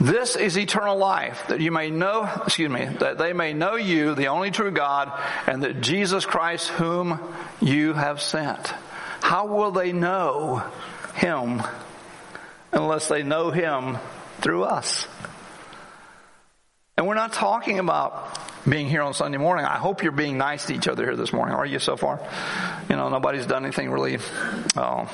This 0.00 0.36
is 0.36 0.56
eternal 0.56 0.96
life, 0.96 1.46
that 1.48 1.60
you 1.60 1.72
may 1.72 1.90
know, 1.90 2.30
excuse 2.44 2.70
me, 2.70 2.86
that 3.00 3.18
they 3.18 3.32
may 3.32 3.52
know 3.52 3.74
you, 3.74 4.14
the 4.14 4.28
only 4.28 4.50
true 4.50 4.70
God, 4.70 5.12
and 5.46 5.62
that 5.64 5.80
Jesus 5.80 6.24
Christ 6.24 6.68
whom 6.68 7.18
you 7.60 7.94
have 7.94 8.22
sent. 8.22 8.68
How 9.20 9.46
will 9.46 9.72
they 9.72 9.92
know 9.92 10.62
Him 11.14 11.62
unless 12.72 13.08
they 13.08 13.22
know 13.22 13.50
Him 13.50 13.98
through 14.40 14.64
us? 14.64 15.08
And 16.98 17.06
we're 17.06 17.14
not 17.14 17.34
talking 17.34 17.78
about 17.78 18.38
being 18.66 18.88
here 18.88 19.02
on 19.02 19.12
Sunday 19.12 19.36
morning. 19.36 19.66
I 19.66 19.76
hope 19.76 20.02
you're 20.02 20.12
being 20.12 20.38
nice 20.38 20.64
to 20.64 20.74
each 20.74 20.88
other 20.88 21.04
here 21.04 21.14
this 21.14 21.30
morning. 21.30 21.54
Are 21.54 21.66
you 21.66 21.78
so 21.78 21.94
far? 21.98 22.18
You 22.88 22.96
know, 22.96 23.10
nobody's 23.10 23.44
done 23.44 23.66
anything 23.66 23.90
really 23.90 24.16
uh, 24.74 25.06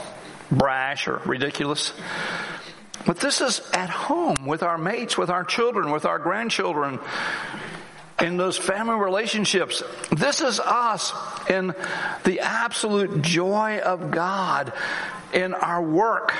brash 0.49 1.09
or 1.09 1.21
ridiculous. 1.25 1.93
But 3.05 3.19
this 3.19 3.41
is 3.41 3.61
at 3.73 3.91
home 3.91 4.47
with 4.47 4.63
our 4.63 4.79
mates, 4.79 5.19
with 5.19 5.29
our 5.29 5.43
children, 5.43 5.91
with 5.91 6.05
our 6.05 6.21
grandchildren, 6.21 7.01
in 8.21 8.37
those 8.37 8.57
family 8.57 8.95
relationships. 8.95 9.83
This 10.13 10.41
is 10.41 10.61
us 10.61 11.13
in 11.51 11.75
the 12.23 12.39
absolute 12.39 13.23
joy 13.23 13.81
of 13.81 14.13
God 14.13 14.73
in 15.33 15.53
our 15.53 15.83
work 15.83 16.33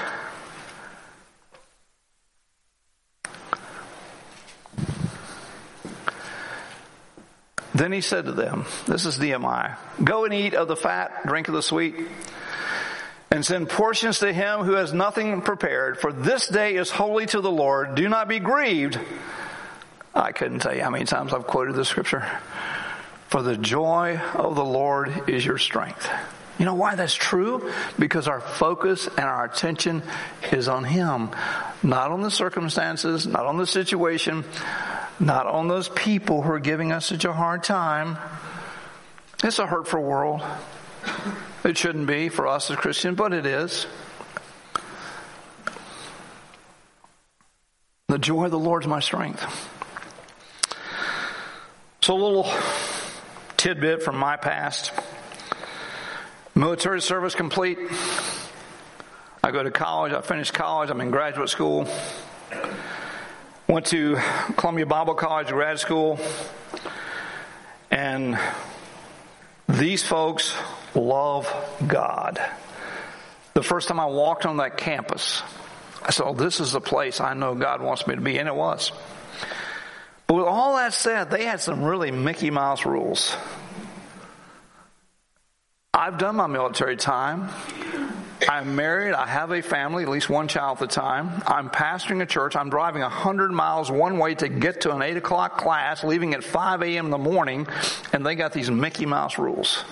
Then 7.75 7.93
he 7.93 8.01
said 8.03 8.27
to 8.27 8.33
them, 8.33 8.67
this 8.87 9.07
is 9.07 9.19
Nehemiah, 9.19 9.77
go 10.03 10.25
and 10.25 10.35
eat 10.35 10.55
of 10.55 10.69
the 10.69 10.77
fat, 10.77 11.27
drink 11.27 11.49
of 11.49 11.55
the 11.55 11.63
sweet, 11.63 11.95
and 13.31 13.45
send 13.45 13.71
portions 13.71 14.19
to 14.19 14.31
him 14.31 14.61
who 14.61 14.73
has 14.73 14.93
nothing 14.93 15.41
prepared, 15.41 15.99
for 15.99 16.13
this 16.13 16.49
day 16.49 16.75
is 16.75 16.91
holy 16.91 17.25
to 17.27 17.41
the 17.41 17.51
Lord. 17.51 17.95
Do 17.95 18.09
not 18.09 18.29
be 18.29 18.41
grieved. 18.41 19.01
I 20.15 20.33
couldn't 20.33 20.59
tell 20.59 20.75
you 20.75 20.83
how 20.83 20.91
many 20.91 21.07
times 21.07 21.33
I've 21.33 21.47
quoted 21.47 21.75
this 21.75 21.89
scripture. 21.89 22.27
For 23.29 23.43
the 23.43 23.57
joy 23.57 24.19
of 24.35 24.55
the 24.55 24.65
Lord 24.65 25.31
is 25.31 25.47
your 25.47 25.57
strength. 25.57 26.07
You 26.59 26.67
know 26.67 26.75
why 26.75 26.95
that's 26.95 27.15
true? 27.15 27.73
Because 27.99 28.29
our 28.29 28.41
focus 28.41 29.07
and 29.07 29.21
our 29.21 29.47
attention 29.47 30.03
is 30.53 30.69
on 30.69 30.85
Him, 30.85 31.31
not 31.83 32.11
on 32.11 32.21
the 32.21 32.31
circumstances, 32.31 33.27
not 33.27 33.47
on 33.47 33.57
the 33.57 33.67
situation, 33.67 34.45
not 35.23 35.47
on 35.47 35.69
those 35.69 35.89
people 35.89 36.43
who 36.43 36.51
are 36.51 36.61
giving 36.61 36.93
us 36.93 37.07
such 37.07 37.25
a 37.25 37.33
hard 37.33 37.63
time. 37.63 38.19
It's 39.45 39.59
a 39.59 39.67
hurtful 39.67 40.03
world. 40.03 40.43
It 41.65 41.79
shouldn't 41.79 42.07
be 42.07 42.29
for 42.29 42.49
us 42.49 42.71
as 42.71 42.77
Christians, 42.77 43.17
but 43.17 43.33
it 43.33 43.47
is. 43.47 43.87
The 48.09 48.19
joy 48.19 48.47
of 48.47 48.51
the 48.51 48.59
Lord 48.59 48.83
is 48.83 48.89
my 48.89 49.01
strength. 49.01 49.43
So, 52.03 52.15
a 52.15 52.21
little 52.21 52.53
tidbit 53.57 54.03
from 54.03 54.17
my 54.17 54.37
past. 54.37 54.93
Military 56.55 57.01
service 57.01 57.35
complete. 57.35 57.79
I 59.43 59.53
go 59.53 59.63
to 59.63 59.71
college. 59.71 60.13
I 60.13 60.21
finish 60.21 60.51
college. 60.51 60.91
I'm 60.91 61.01
in 61.01 61.11
graduate 61.11 61.49
school. 61.49 61.89
Went 63.69 63.87
to 63.87 64.17
Columbia 64.57 64.87
Bible 64.87 65.15
College 65.15 65.49
grad 65.49 65.79
school. 65.79 66.19
And 67.91 68.39
these 69.69 70.03
folks 70.03 70.55
love 70.95 71.49
God. 71.87 72.41
The 73.55 73.63
first 73.63 73.89
time 73.89 74.01
I 74.01 74.07
walked 74.07 74.47
on 74.47 74.57
that 74.57 74.77
campus, 74.77 75.43
I 76.03 76.11
said, 76.11 76.25
oh, 76.27 76.35
this 76.35 76.59
is 76.59 76.73
the 76.73 76.81
place 76.81 77.21
I 77.21 77.35
know 77.35 77.55
God 77.55 77.81
wants 77.81 78.07
me 78.07 78.15
to 78.15 78.21
be. 78.21 78.39
And 78.39 78.49
it 78.49 78.55
was. 78.55 78.93
But 80.27 80.35
with 80.35 80.47
all 80.47 80.77
that 80.77 80.93
said, 80.93 81.31
they 81.31 81.45
had 81.45 81.61
some 81.61 81.85
really 81.85 82.11
Mickey 82.11 82.51
Mouse 82.51 82.85
rules. 82.85 83.37
I've 85.95 86.19
done 86.19 86.37
my 86.37 86.47
military 86.47 86.97
time. 86.97 87.51
I'm 88.53 88.77
married. 88.77 89.15
I 89.15 89.27
have 89.27 89.51
a 89.51 89.63
family, 89.63 90.03
at 90.03 90.11
least 90.11 90.29
one 90.29 90.47
child 90.47 90.77
at 90.77 90.81
the 90.81 90.95
time. 90.95 91.43
I'm 91.47 91.71
pastoring 91.71 92.21
a 92.21 92.27
church. 92.27 92.55
I'm 92.55 92.69
driving 92.69 93.01
100 93.01 93.51
miles 93.51 93.91
one 93.91 94.19
way 94.19 94.35
to 94.35 94.47
get 94.47 94.83
to 94.83 94.95
an 94.95 95.01
8 95.01 95.17
o'clock 95.17 95.57
class, 95.57 96.05
leaving 96.05 96.35
at 96.35 96.45
5 96.45 96.83
a.m. 96.83 97.07
in 97.07 97.11
the 97.11 97.17
morning, 97.17 97.67
and 98.13 98.27
they 98.27 98.35
got 98.35 98.53
these 98.53 98.71
Mickey 98.71 99.07
Mouse 99.07 99.39
rules. 99.39 99.83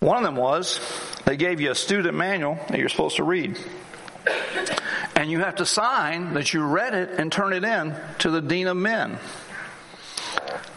One 0.00 0.16
of 0.16 0.22
them 0.22 0.36
was 0.36 0.80
they 1.26 1.36
gave 1.36 1.60
you 1.60 1.70
a 1.70 1.74
student 1.74 2.16
manual 2.16 2.58
that 2.70 2.78
you're 2.78 2.88
supposed 2.88 3.16
to 3.16 3.24
read. 3.24 3.58
And 5.14 5.30
you 5.30 5.40
have 5.40 5.56
to 5.56 5.66
sign 5.66 6.32
that 6.32 6.54
you 6.54 6.64
read 6.64 6.94
it 6.94 7.10
and 7.10 7.30
turn 7.30 7.52
it 7.52 7.62
in 7.62 7.94
to 8.20 8.30
the 8.30 8.40
Dean 8.40 8.68
of 8.68 8.78
Men. 8.78 9.18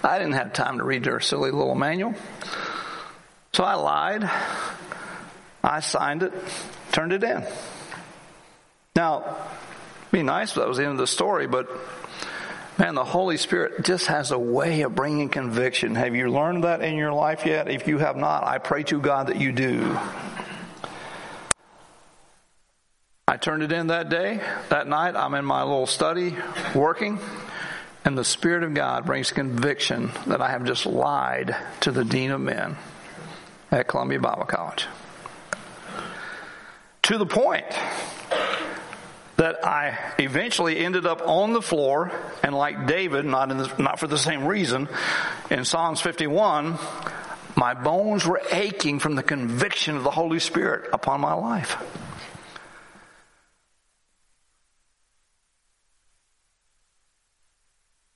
I 0.04 0.20
didn't 0.20 0.34
have 0.34 0.52
time 0.52 0.80
to 0.80 0.84
read 0.84 1.06
their 1.06 1.22
silly 1.22 1.52
little 1.52 1.76
manual. 1.76 2.14
So 3.54 3.64
I 3.64 3.76
lied. 3.76 4.30
I 5.68 5.82
signed 5.82 6.24
it, 6.24 6.34
turned 6.94 7.12
it 7.12 7.24
in. 7.24 7.44
Now, 8.96 9.36
be 10.12 10.24
nice 10.24 10.52
if 10.52 10.56
that 10.56 10.68
was 10.68 10.78
the 10.78 10.84
end 10.84 10.94
of 10.94 10.98
the 10.98 11.08
story, 11.08 11.46
but 11.46 11.70
man, 12.80 12.96
the 12.96 13.04
Holy 13.04 13.36
Spirit 13.36 13.84
just 13.84 14.08
has 14.08 14.32
a 14.32 14.40
way 14.40 14.82
of 14.82 14.96
bringing 14.96 15.28
conviction. 15.28 15.96
Have 15.96 16.16
you 16.16 16.30
learned 16.30 16.64
that 16.64 16.82
in 16.82 16.96
your 16.96 17.12
life 17.12 17.46
yet? 17.46 17.70
If 17.70 17.86
you 17.86 17.98
have 17.98 18.16
not, 18.16 18.46
I 18.46 18.60
pray 18.60 18.84
to 18.84 19.02
God 19.02 19.28
that 19.28 19.42
you 19.42 19.52
do. 19.52 20.00
I 23.28 23.36
turned 23.36 23.62
it 23.62 23.74
in 23.74 23.88
that 23.88 24.08
day. 24.08 24.40
That 24.70 24.88
night, 24.88 25.18
I'm 25.18 25.34
in 25.34 25.44
my 25.44 25.64
little 25.64 25.86
study 25.86 26.34
working. 26.74 27.20
And 28.06 28.18
the 28.18 28.24
Spirit 28.24 28.64
of 28.64 28.74
God 28.74 29.06
brings 29.06 29.32
conviction 29.32 30.12
that 30.28 30.42
I 30.42 30.52
have 30.52 30.64
just 30.64 30.86
lied 30.86 31.58
to 31.82 31.92
the 31.92 32.06
Dean 32.06 32.32
of 32.32 32.40
Men 32.40 32.78
at 33.70 33.90
Columbia 33.90 34.22
Bible 34.22 34.46
College. 34.46 34.88
To 37.08 37.18
the 37.18 37.26
point 37.26 37.66
that 39.38 39.66
I 39.66 39.98
eventually 40.20 40.78
ended 40.78 41.06
up 41.06 41.22
on 41.26 41.54
the 41.54 41.62
floor, 41.62 42.12
and 42.44 42.54
like 42.54 42.86
David, 42.86 43.24
not, 43.24 43.48
the, 43.48 43.72
not 43.82 43.98
for 43.98 44.08
the 44.08 44.18
same 44.18 44.46
reason, 44.46 44.90
in 45.50 45.64
Psalms 45.64 46.02
51, 46.02 46.78
my 47.56 47.74
bones 47.76 48.26
were 48.26 48.42
aching 48.52 49.00
from 49.00 49.16
the 49.16 49.24
conviction 49.24 49.96
of 49.96 50.04
the 50.04 50.12
Holy 50.12 50.40
Spirit 50.40 50.90
upon 50.92 51.22
my 51.22 51.32
life. 51.32 51.82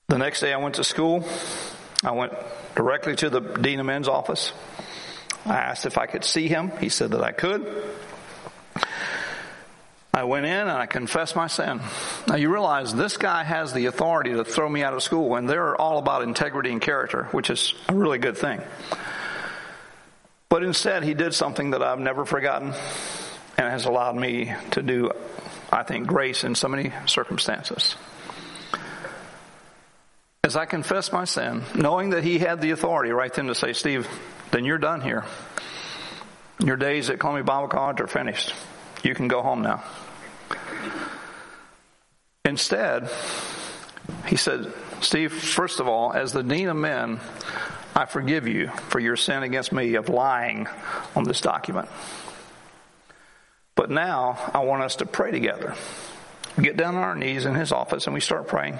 The 0.09 0.17
next 0.17 0.41
day 0.41 0.51
I 0.51 0.57
went 0.57 0.75
to 0.75 0.83
school. 0.83 1.25
I 2.03 2.11
went 2.11 2.33
directly 2.75 3.15
to 3.15 3.29
the 3.29 3.39
Dean 3.39 3.79
of 3.79 3.85
Men's 3.85 4.09
office. 4.09 4.51
I 5.45 5.55
asked 5.55 5.85
if 5.85 5.97
I 5.97 6.07
could 6.07 6.25
see 6.25 6.49
him. 6.49 6.73
He 6.81 6.89
said 6.89 7.11
that 7.11 7.23
I 7.23 7.31
could. 7.31 7.85
I 10.13 10.25
went 10.25 10.45
in 10.45 10.51
and 10.51 10.69
I 10.69 10.87
confessed 10.87 11.37
my 11.37 11.47
sin. 11.47 11.79
Now 12.27 12.35
you 12.35 12.51
realize 12.51 12.93
this 12.93 13.15
guy 13.15 13.43
has 13.43 13.71
the 13.71 13.85
authority 13.85 14.33
to 14.33 14.43
throw 14.43 14.67
me 14.67 14.83
out 14.83 14.93
of 14.93 15.01
school 15.01 15.35
and 15.35 15.49
they're 15.49 15.75
all 15.75 15.99
about 15.99 16.23
integrity 16.23 16.71
and 16.71 16.81
character, 16.81 17.25
which 17.31 17.49
is 17.49 17.73
a 17.87 17.95
really 17.95 18.17
good 18.17 18.37
thing. 18.37 18.61
But 20.49 20.63
instead 20.63 21.03
he 21.03 21.13
did 21.13 21.33
something 21.33 21.71
that 21.71 21.81
I've 21.81 21.99
never 21.99 22.25
forgotten 22.25 22.73
and 23.57 23.69
has 23.69 23.85
allowed 23.85 24.17
me 24.17 24.53
to 24.71 24.81
do, 24.81 25.11
I 25.71 25.83
think, 25.83 26.07
grace 26.07 26.43
in 26.43 26.55
so 26.55 26.67
many 26.67 26.91
circumstances. 27.05 27.95
As 30.43 30.57
I 30.57 30.65
confessed 30.65 31.13
my 31.13 31.23
sin, 31.23 31.63
knowing 31.73 32.09
that 32.09 32.25
he 32.25 32.37
had 32.37 32.59
the 32.59 32.71
authority 32.71 33.11
right 33.11 33.33
then 33.33 33.47
to 33.47 33.55
say, 33.55 33.71
Steve, 33.71 34.09
then 34.51 34.65
you're 34.65 34.77
done 34.77 34.99
here. 34.99 35.23
Your 36.59 36.75
days 36.75 37.09
at 37.09 37.19
Columbia 37.19 37.45
Bible 37.45 37.69
College 37.69 38.01
are 38.01 38.07
finished. 38.07 38.53
You 39.03 39.15
can 39.15 39.27
go 39.27 39.41
home 39.41 39.61
now. 39.61 39.83
Instead, 42.45 43.09
he 44.27 44.35
said, 44.35 44.71
Steve, 45.01 45.31
first 45.31 45.79
of 45.79 45.87
all, 45.87 46.13
as 46.13 46.33
the 46.33 46.43
dean 46.43 46.69
of 46.69 46.77
men, 46.77 47.19
I 47.95 48.05
forgive 48.05 48.47
you 48.47 48.67
for 48.89 48.99
your 48.99 49.15
sin 49.15 49.43
against 49.43 49.71
me 49.71 49.95
of 49.95 50.09
lying 50.09 50.67
on 51.15 51.23
this 51.23 51.41
document. 51.41 51.89
But 53.75 53.89
now 53.89 54.51
I 54.53 54.59
want 54.59 54.83
us 54.83 54.97
to 54.97 55.05
pray 55.05 55.31
together. 55.31 55.75
We 56.57 56.63
get 56.63 56.77
down 56.77 56.95
on 56.95 57.03
our 57.03 57.15
knees 57.15 57.45
in 57.45 57.55
his 57.55 57.71
office 57.71 58.07
and 58.07 58.13
we 58.13 58.21
start 58.21 58.47
praying. 58.47 58.77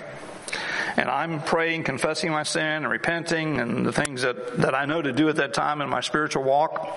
And 0.98 1.10
I'm 1.10 1.42
praying, 1.42 1.84
confessing 1.84 2.32
my 2.32 2.44
sin 2.44 2.62
and 2.62 2.90
repenting 2.90 3.60
and 3.60 3.86
the 3.86 3.94
things 3.94 4.24
that, 4.24 4.58
that 4.58 4.76
I 4.76 4.86
know 4.86 5.02
to 5.02 5.14
do 5.14 5.30
at 5.30 5.38
that 5.38 5.54
time 5.54 5.82
in 5.82 5.90
my 5.90 6.02
spiritual 6.02 6.44
walk. 6.44 6.88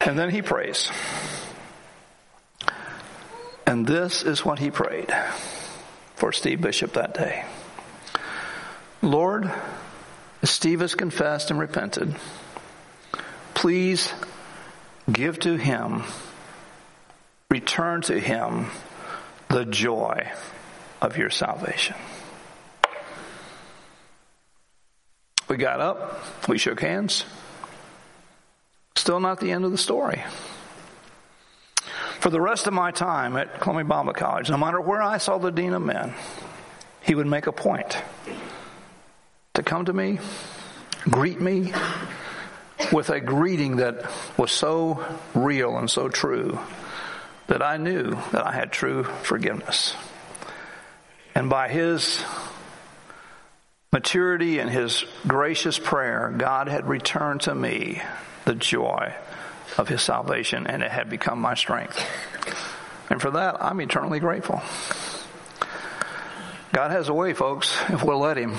And 0.00 0.18
then 0.18 0.30
he 0.30 0.42
prays. 0.42 0.90
And 3.68 3.86
this 3.86 4.22
is 4.22 4.46
what 4.46 4.58
he 4.58 4.70
prayed 4.70 5.14
for 6.14 6.32
Steve 6.32 6.62
Bishop 6.62 6.94
that 6.94 7.12
day. 7.12 7.44
Lord, 9.02 9.52
Steve 10.42 10.80
has 10.80 10.94
confessed 10.94 11.50
and 11.50 11.60
repented. 11.60 12.16
Please 13.52 14.10
give 15.12 15.38
to 15.40 15.56
him, 15.58 16.04
return 17.50 18.00
to 18.02 18.18
him 18.18 18.68
the 19.50 19.66
joy 19.66 20.32
of 21.02 21.18
your 21.18 21.28
salvation. 21.28 21.96
We 25.46 25.58
got 25.58 25.80
up, 25.80 26.48
we 26.48 26.56
shook 26.56 26.80
hands. 26.80 27.26
Still 28.96 29.20
not 29.20 29.40
the 29.40 29.52
end 29.52 29.66
of 29.66 29.72
the 29.72 29.78
story. 29.78 30.24
For 32.20 32.30
the 32.30 32.40
rest 32.40 32.66
of 32.66 32.72
my 32.72 32.90
time 32.90 33.36
at 33.36 33.60
Columbia 33.60 33.84
Bible 33.84 34.12
College, 34.12 34.50
no 34.50 34.56
matter 34.56 34.80
where 34.80 35.00
I 35.00 35.18
saw 35.18 35.38
the 35.38 35.52
Dean 35.52 35.72
of 35.72 35.82
Men, 35.82 36.14
he 37.00 37.14
would 37.14 37.28
make 37.28 37.46
a 37.46 37.52
point 37.52 37.96
to 39.54 39.62
come 39.62 39.84
to 39.84 39.92
me, 39.92 40.18
greet 41.08 41.40
me 41.40 41.72
with 42.92 43.10
a 43.10 43.20
greeting 43.20 43.76
that 43.76 44.10
was 44.36 44.50
so 44.50 45.04
real 45.32 45.78
and 45.78 45.88
so 45.88 46.08
true 46.08 46.58
that 47.46 47.62
I 47.62 47.76
knew 47.76 48.10
that 48.32 48.44
I 48.44 48.50
had 48.52 48.72
true 48.72 49.04
forgiveness. 49.04 49.94
And 51.36 51.48
by 51.48 51.68
his 51.68 52.20
maturity 53.92 54.58
and 54.58 54.68
his 54.68 55.04
gracious 55.26 55.78
prayer, 55.78 56.34
God 56.36 56.66
had 56.66 56.88
returned 56.88 57.42
to 57.42 57.54
me 57.54 58.02
the 58.44 58.56
joy 58.56 59.14
of 59.78 59.88
his 59.88 60.02
salvation 60.02 60.66
and 60.66 60.82
it 60.82 60.90
had 60.90 61.08
become 61.08 61.40
my 61.40 61.54
strength. 61.54 61.98
And 63.08 63.22
for 63.22 63.30
that, 63.30 63.62
I'm 63.62 63.80
eternally 63.80 64.20
grateful. 64.20 64.60
God 66.72 66.90
has 66.90 67.08
a 67.08 67.14
way, 67.14 67.32
folks, 67.32 67.74
if 67.88 68.02
we'll 68.02 68.18
let 68.18 68.36
him, 68.36 68.54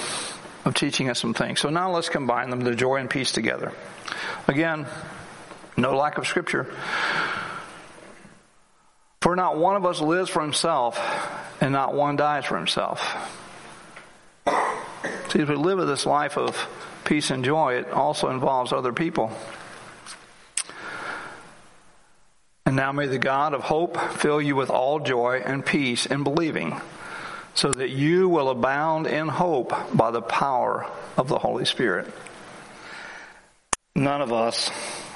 of 0.66 0.74
teaching 0.74 1.10
us 1.10 1.20
some 1.20 1.34
things. 1.34 1.60
So 1.60 1.70
now 1.70 1.92
let's 1.92 2.10
combine 2.10 2.50
them, 2.50 2.62
the 2.62 2.74
joy 2.74 2.96
and 2.96 3.10
peace 3.10 3.32
together. 3.32 3.72
Again, 4.48 4.88
no 5.78 5.96
lack 5.96 6.18
of 6.18 6.26
scripture. 6.26 6.74
For 9.22 9.36
not 9.36 9.58
one 9.58 9.76
of 9.76 9.86
us 9.86 10.02
lives 10.02 10.30
for 10.30 10.42
himself, 10.42 11.00
and 11.62 11.72
not 11.74 11.94
one 11.94 12.16
dies 12.16 12.46
for 12.46 12.58
himself. 12.58 13.00
See, 15.30 15.42
as 15.42 15.48
we 15.48 15.56
live 15.56 15.86
this 15.86 16.06
life 16.06 16.38
of 16.38 16.58
peace 17.06 17.30
and 17.30 17.46
joy, 17.46 17.76
it 17.76 17.92
also 17.92 18.30
involves 18.30 18.74
other 18.74 18.94
people. 18.94 19.32
And 22.70 22.76
now 22.76 22.92
may 22.92 23.08
the 23.08 23.18
God 23.18 23.56
of 23.56 23.62
hope 23.62 23.98
fill 23.98 24.40
you 24.40 24.56
with 24.56 24.70
all 24.70 25.00
joy 25.00 25.42
and 25.44 25.66
peace 25.66 26.06
in 26.06 26.24
believing, 26.24 26.80
so 27.56 27.74
that 27.74 27.90
you 27.90 28.30
will 28.30 28.48
abound 28.52 29.08
in 29.08 29.28
hope 29.28 29.74
by 29.92 30.12
the 30.12 30.22
power 30.22 30.86
of 31.18 31.28
the 31.28 31.40
Holy 31.40 31.66
Spirit. 31.66 32.14
None 33.96 34.22
of 34.22 34.32
us 34.32 34.70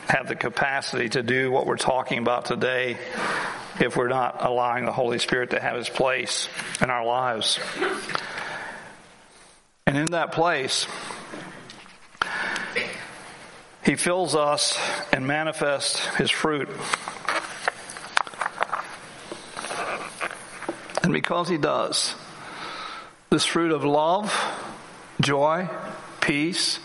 have 0.08 0.28
the 0.28 0.36
capacity 0.36 1.10
to 1.10 1.22
do 1.22 1.52
what 1.52 1.68
we're 1.68 1.78
talking 1.78 2.18
about 2.18 2.46
today 2.46 2.98
if 3.80 3.96
we're 3.96 4.08
not 4.08 4.44
allowing 4.44 4.86
the 4.86 4.92
Holy 4.92 5.20
Spirit 5.20 5.52
to 5.52 5.60
have 5.60 5.76
his 5.76 5.89
place 5.89 6.50
in 6.82 6.89
our 6.89 7.06
lives. 7.06 7.60
And 9.86 9.96
in 9.96 10.08
that 10.08 10.32
place, 10.32 10.88
he 13.86 13.96
fills 13.96 14.34
us 14.34 14.76
and 15.12 15.28
manifests 15.28 16.04
his 16.16 16.32
fruit. 16.32 16.68
And 21.04 21.13
because 21.13 21.50
he 21.50 21.58
does, 21.58 22.16
this 23.30 23.46
fruit 23.46 23.72
of 23.72 23.84
love, 23.84 24.34
joy, 25.22 25.70
peace, 26.22 26.80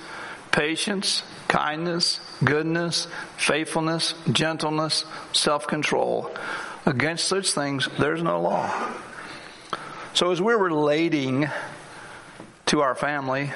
patience, 0.51 1.23
kindness, 1.47 2.21
goodness, 2.45 3.07
faithfulness, 3.37 4.15
gentleness, 4.33 5.05
self-control, 5.33 6.35
Against 6.89 7.29
such 7.29 7.53
things, 7.53 7.87
there's 7.99 8.23
no 8.23 8.41
law. 8.41 8.95
So 10.15 10.31
as 10.31 10.41
we're 10.41 10.57
relating 10.57 11.47
to 12.65 12.81
our 12.81 12.95
family, 12.95 13.53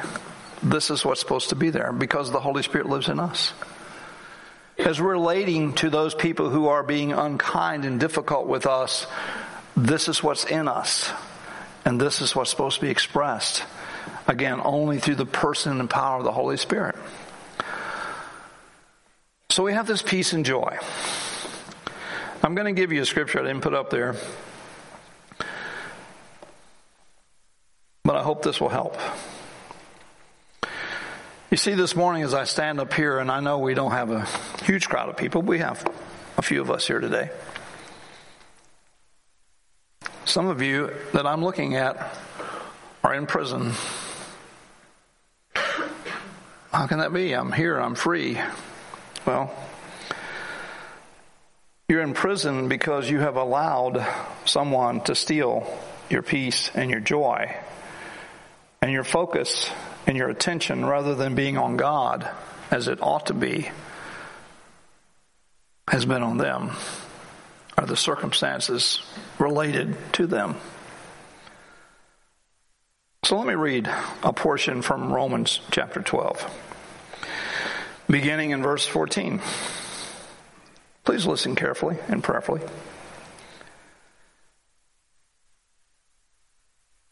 this 0.62 0.90
is 0.90 1.02
what's 1.02 1.20
supposed 1.20 1.48
to 1.48 1.56
be 1.56 1.70
there 1.70 1.92
because 1.92 2.30
the 2.30 2.40
Holy 2.40 2.62
Spirit 2.62 2.90
lives 2.90 3.08
in 3.08 3.18
us. 3.18 3.54
As 4.76 5.00
we're 5.00 5.12
relating 5.12 5.72
to 5.76 5.88
those 5.88 6.14
people 6.14 6.50
who 6.50 6.68
are 6.68 6.82
being 6.82 7.14
unkind 7.14 7.86
and 7.86 7.98
difficult 7.98 8.48
with 8.48 8.66
us, 8.66 9.06
this 9.76 10.08
is 10.08 10.22
what's 10.22 10.44
in 10.44 10.68
us. 10.68 11.10
And 11.84 12.00
this 12.00 12.20
is 12.20 12.36
what's 12.36 12.50
supposed 12.50 12.76
to 12.76 12.82
be 12.82 12.90
expressed. 12.90 13.64
Again, 14.28 14.60
only 14.62 14.98
through 14.98 15.16
the 15.16 15.26
person 15.26 15.80
and 15.80 15.90
power 15.90 16.18
of 16.18 16.24
the 16.24 16.32
Holy 16.32 16.56
Spirit. 16.56 16.96
So 19.50 19.64
we 19.64 19.72
have 19.72 19.86
this 19.86 20.00
peace 20.00 20.32
and 20.32 20.44
joy. 20.44 20.78
I'm 22.42 22.54
going 22.54 22.72
to 22.72 22.80
give 22.80 22.92
you 22.92 23.02
a 23.02 23.04
scripture 23.06 23.40
I 23.40 23.42
didn't 23.42 23.62
put 23.62 23.74
up 23.74 23.90
there. 23.90 24.16
But 28.04 28.16
I 28.16 28.22
hope 28.22 28.42
this 28.42 28.60
will 28.60 28.68
help. 28.68 28.96
You 31.50 31.56
see, 31.56 31.74
this 31.74 31.94
morning 31.94 32.22
as 32.22 32.32
I 32.32 32.44
stand 32.44 32.80
up 32.80 32.94
here, 32.94 33.18
and 33.18 33.30
I 33.30 33.40
know 33.40 33.58
we 33.58 33.74
don't 33.74 33.90
have 33.90 34.10
a 34.10 34.26
huge 34.64 34.88
crowd 34.88 35.10
of 35.10 35.16
people, 35.16 35.42
we 35.42 35.58
have 35.58 35.84
a 36.38 36.42
few 36.42 36.62
of 36.62 36.70
us 36.70 36.86
here 36.86 36.98
today. 36.98 37.30
Some 40.32 40.48
of 40.48 40.62
you 40.62 40.90
that 41.12 41.26
I'm 41.26 41.44
looking 41.44 41.74
at 41.74 42.16
are 43.04 43.12
in 43.12 43.26
prison. 43.26 43.72
How 46.72 46.86
can 46.86 47.00
that 47.00 47.12
be? 47.12 47.34
I'm 47.34 47.52
here, 47.52 47.78
I'm 47.78 47.94
free. 47.94 48.40
Well, 49.26 49.54
you're 51.86 52.00
in 52.00 52.14
prison 52.14 52.70
because 52.70 53.10
you 53.10 53.18
have 53.18 53.36
allowed 53.36 54.06
someone 54.46 55.02
to 55.02 55.14
steal 55.14 55.66
your 56.08 56.22
peace 56.22 56.70
and 56.72 56.90
your 56.90 57.00
joy 57.00 57.54
and 58.80 58.90
your 58.90 59.04
focus 59.04 59.70
and 60.06 60.16
your 60.16 60.30
attention 60.30 60.86
rather 60.86 61.14
than 61.14 61.34
being 61.34 61.58
on 61.58 61.76
God 61.76 62.26
as 62.70 62.88
it 62.88 63.02
ought 63.02 63.26
to 63.26 63.34
be 63.34 63.70
has 65.88 66.06
been 66.06 66.22
on 66.22 66.38
them 66.38 66.70
or 67.76 67.86
the 67.86 67.96
circumstances 67.96 69.00
related 69.38 69.96
to 70.14 70.26
them. 70.26 70.56
So 73.24 73.38
let 73.38 73.46
me 73.46 73.54
read 73.54 73.88
a 74.22 74.32
portion 74.32 74.82
from 74.82 75.12
Romans 75.12 75.60
chapter 75.70 76.02
12, 76.02 76.44
beginning 78.08 78.50
in 78.50 78.62
verse 78.62 78.86
14. 78.86 79.40
Please 81.04 81.26
listen 81.26 81.54
carefully 81.54 81.98
and 82.08 82.22
prayerfully. 82.22 82.60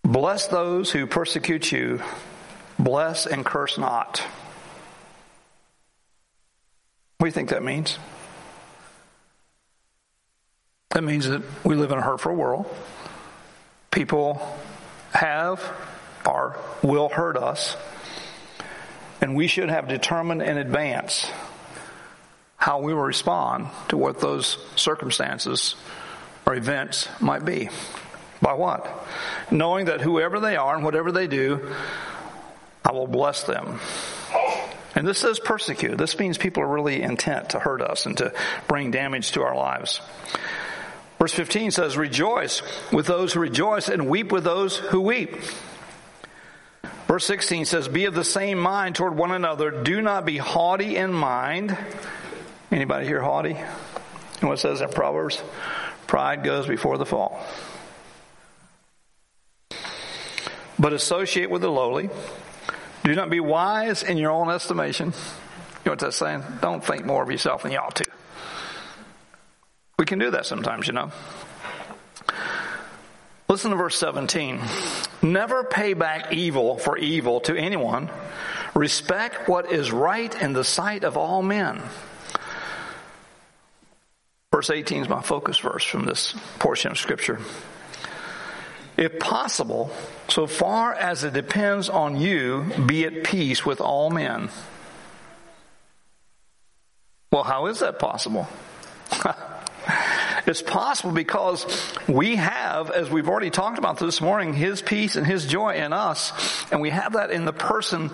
Bless 0.02 0.48
those 0.48 0.90
who 0.90 1.06
persecute 1.06 1.70
you. 1.70 2.02
Bless 2.78 3.26
and 3.26 3.44
curse 3.44 3.78
not. 3.78 4.18
What 7.18 7.26
do 7.26 7.28
you 7.28 7.32
think 7.32 7.50
that 7.50 7.62
means? 7.62 7.98
That 10.90 11.04
means 11.04 11.28
that 11.28 11.42
we 11.64 11.76
live 11.76 11.92
in 11.92 11.98
a 11.98 12.02
hurtful 12.02 12.34
world. 12.34 12.66
People 13.90 14.58
have 15.12 15.62
or 16.26 16.58
will 16.82 17.08
hurt 17.08 17.36
us. 17.36 17.76
And 19.20 19.36
we 19.36 19.46
should 19.46 19.68
have 19.68 19.86
determined 19.86 20.42
in 20.42 20.58
advance 20.58 21.30
how 22.56 22.80
we 22.80 22.92
will 22.92 23.02
respond 23.02 23.68
to 23.88 23.96
what 23.96 24.20
those 24.20 24.58
circumstances 24.76 25.76
or 26.44 26.54
events 26.54 27.08
might 27.20 27.44
be. 27.44 27.68
By 28.42 28.54
what? 28.54 28.86
Knowing 29.50 29.86
that 29.86 30.00
whoever 30.00 30.40
they 30.40 30.56
are 30.56 30.74
and 30.74 30.84
whatever 30.84 31.12
they 31.12 31.26
do, 31.26 31.72
I 32.84 32.92
will 32.92 33.06
bless 33.06 33.44
them. 33.44 33.78
And 34.94 35.06
this 35.06 35.18
says 35.18 35.38
persecute. 35.38 35.96
This 35.96 36.18
means 36.18 36.36
people 36.36 36.62
are 36.62 36.68
really 36.68 37.00
intent 37.00 37.50
to 37.50 37.60
hurt 37.60 37.80
us 37.80 38.06
and 38.06 38.16
to 38.18 38.32
bring 38.66 38.90
damage 38.90 39.32
to 39.32 39.42
our 39.42 39.54
lives. 39.54 40.00
Verse 41.20 41.34
15 41.34 41.70
says, 41.70 41.98
Rejoice 41.98 42.62
with 42.90 43.06
those 43.06 43.34
who 43.34 43.40
rejoice 43.40 43.88
and 43.88 44.08
weep 44.08 44.32
with 44.32 44.42
those 44.42 44.78
who 44.78 45.02
weep. 45.02 45.36
Verse 47.06 47.26
16 47.26 47.66
says, 47.66 47.88
Be 47.88 48.06
of 48.06 48.14
the 48.14 48.24
same 48.24 48.58
mind 48.58 48.94
toward 48.94 49.14
one 49.14 49.30
another. 49.30 49.70
Do 49.70 50.00
not 50.00 50.24
be 50.24 50.38
haughty 50.38 50.96
in 50.96 51.12
mind. 51.12 51.76
Anybody 52.72 53.06
here 53.06 53.20
haughty? 53.20 53.54
And 54.40 54.48
what 54.48 54.60
says 54.60 54.80
in 54.80 54.88
Proverbs? 54.88 55.42
Pride 56.06 56.42
goes 56.42 56.66
before 56.66 56.96
the 56.96 57.04
fall. 57.04 57.44
But 60.78 60.94
associate 60.94 61.50
with 61.50 61.60
the 61.60 61.70
lowly. 61.70 62.08
Do 63.04 63.14
not 63.14 63.28
be 63.28 63.40
wise 63.40 64.02
in 64.02 64.16
your 64.16 64.30
own 64.30 64.48
estimation. 64.48 65.08
You 65.08 65.12
know 65.84 65.92
what 65.92 65.98
that's 65.98 66.16
saying? 66.16 66.44
Don't 66.62 66.82
think 66.82 67.04
more 67.04 67.22
of 67.22 67.30
yourself 67.30 67.64
than 67.64 67.72
you 67.72 67.78
ought 67.78 67.96
to. 67.96 68.19
We 70.00 70.06
can 70.06 70.18
do 70.18 70.30
that 70.30 70.46
sometimes, 70.46 70.86
you 70.86 70.94
know. 70.94 71.12
Listen 73.50 73.70
to 73.70 73.76
verse 73.76 73.98
17. 73.98 74.58
Never 75.20 75.62
pay 75.62 75.92
back 75.92 76.32
evil 76.32 76.78
for 76.78 76.96
evil 76.96 77.40
to 77.40 77.54
anyone. 77.54 78.08
Respect 78.74 79.46
what 79.46 79.70
is 79.70 79.92
right 79.92 80.34
in 80.40 80.54
the 80.54 80.64
sight 80.64 81.04
of 81.04 81.18
all 81.18 81.42
men. 81.42 81.82
Verse 84.50 84.70
18 84.70 85.02
is 85.02 85.08
my 85.10 85.20
focus 85.20 85.58
verse 85.58 85.84
from 85.84 86.06
this 86.06 86.34
portion 86.58 86.92
of 86.92 86.98
scripture. 86.98 87.38
If 88.96 89.18
possible, 89.18 89.90
so 90.28 90.46
far 90.46 90.94
as 90.94 91.24
it 91.24 91.34
depends 91.34 91.90
on 91.90 92.18
you, 92.18 92.64
be 92.86 93.04
at 93.04 93.22
peace 93.22 93.66
with 93.66 93.82
all 93.82 94.08
men. 94.08 94.48
Well, 97.30 97.42
how 97.42 97.66
is 97.66 97.80
that 97.80 97.98
possible? 97.98 98.48
It's 100.50 100.62
possible 100.62 101.12
because 101.12 101.64
we 102.08 102.34
have, 102.34 102.90
as 102.90 103.08
we've 103.08 103.28
already 103.28 103.50
talked 103.50 103.78
about 103.78 104.00
this 104.00 104.20
morning, 104.20 104.52
His 104.52 104.82
peace 104.82 105.14
and 105.14 105.24
His 105.24 105.46
joy 105.46 105.74
in 105.74 105.92
us, 105.92 106.32
and 106.72 106.80
we 106.80 106.90
have 106.90 107.12
that 107.12 107.30
in 107.30 107.44
the 107.44 107.52
person 107.52 108.10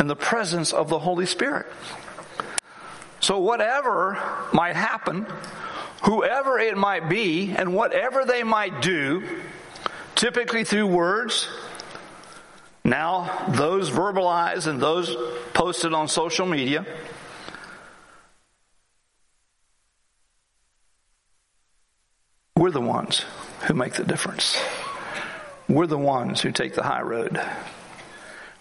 and 0.00 0.10
the 0.10 0.16
presence 0.16 0.72
of 0.72 0.88
the 0.88 0.98
Holy 0.98 1.26
Spirit. 1.26 1.66
So 3.20 3.38
whatever 3.38 4.18
might 4.52 4.74
happen, 4.74 5.28
whoever 6.02 6.58
it 6.58 6.76
might 6.76 7.08
be, 7.08 7.52
and 7.52 7.72
whatever 7.72 8.24
they 8.24 8.42
might 8.42 8.82
do, 8.82 9.22
typically 10.16 10.64
through 10.64 10.88
words, 10.88 11.48
now 12.82 13.46
those 13.50 13.90
verbalized 13.90 14.66
and 14.66 14.80
those 14.80 15.14
posted 15.52 15.94
on 15.94 16.08
social 16.08 16.46
media, 16.46 16.84
We're 22.56 22.70
the 22.70 22.80
ones 22.80 23.24
who 23.66 23.74
make 23.74 23.94
the 23.94 24.04
difference. 24.04 24.60
We're 25.68 25.86
the 25.86 25.98
ones 25.98 26.40
who 26.40 26.52
take 26.52 26.74
the 26.74 26.82
high 26.82 27.02
road. 27.02 27.40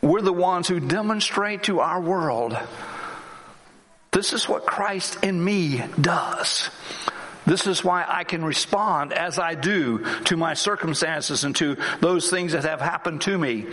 We're 0.01 0.21
the 0.21 0.33
ones 0.33 0.67
who 0.67 0.79
demonstrate 0.79 1.63
to 1.63 1.79
our 1.79 2.01
world 2.01 2.57
this 4.13 4.31
is 4.31 4.47
what 4.47 4.67
Christ 4.67 5.23
in 5.23 5.43
me 5.43 5.83
does. 5.99 6.69
This 7.47 7.65
is 7.65 7.83
why 7.83 8.05
I 8.07 8.23
can 8.23 8.45
respond 8.45 9.11
as 9.11 9.39
I 9.39 9.55
do 9.55 10.05
to 10.25 10.37
my 10.37 10.53
circumstances 10.53 11.43
and 11.43 11.55
to 11.57 11.77
those 11.99 12.29
things 12.29 12.51
that 12.51 12.63
have 12.63 12.79
happened 12.79 13.21
to 13.21 13.35
me. 13.35 13.65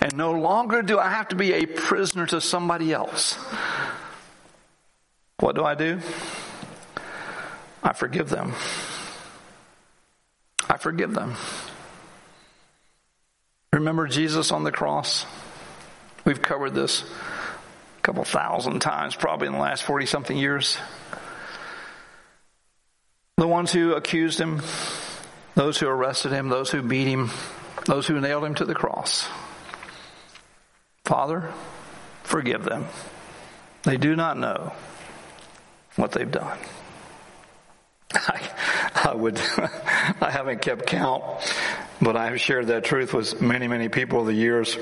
And 0.00 0.16
no 0.16 0.32
longer 0.32 0.80
do 0.80 0.98
I 0.98 1.10
have 1.10 1.28
to 1.28 1.36
be 1.36 1.52
a 1.52 1.66
prisoner 1.66 2.26
to 2.28 2.40
somebody 2.40 2.92
else. 2.92 3.38
What 5.40 5.54
do 5.54 5.62
I 5.62 5.74
do? 5.74 6.00
I 7.82 7.92
forgive 7.92 8.30
them. 8.30 8.54
I 10.76 10.78
forgive 10.78 11.14
them. 11.14 11.32
Remember 13.72 14.06
Jesus 14.06 14.52
on 14.52 14.62
the 14.62 14.70
cross? 14.70 15.24
We've 16.26 16.42
covered 16.42 16.74
this 16.74 17.02
a 17.02 18.02
couple 18.02 18.24
thousand 18.24 18.80
times, 18.80 19.16
probably 19.16 19.46
in 19.46 19.54
the 19.54 19.58
last 19.58 19.84
40 19.84 20.04
something 20.04 20.36
years. 20.36 20.76
The 23.38 23.46
ones 23.46 23.72
who 23.72 23.94
accused 23.94 24.38
him, 24.38 24.60
those 25.54 25.78
who 25.78 25.88
arrested 25.88 26.32
him, 26.32 26.50
those 26.50 26.70
who 26.70 26.82
beat 26.82 27.08
him, 27.08 27.30
those 27.86 28.06
who 28.06 28.20
nailed 28.20 28.44
him 28.44 28.56
to 28.56 28.66
the 28.66 28.74
cross. 28.74 29.26
Father, 31.06 31.54
forgive 32.22 32.64
them. 32.64 32.84
They 33.84 33.96
do 33.96 34.14
not 34.14 34.36
know 34.36 34.74
what 35.94 36.12
they've 36.12 36.30
done. 36.30 36.58
I, 38.16 38.50
I 39.10 39.14
would, 39.14 39.38
I 40.20 40.30
haven't 40.30 40.62
kept 40.62 40.86
count, 40.86 41.24
but 42.00 42.16
I 42.16 42.26
have 42.26 42.40
shared 42.40 42.68
that 42.68 42.84
truth 42.84 43.12
with 43.12 43.40
many, 43.40 43.68
many 43.68 43.88
people 43.88 44.18
over 44.20 44.30
the 44.30 44.36
years. 44.36 44.76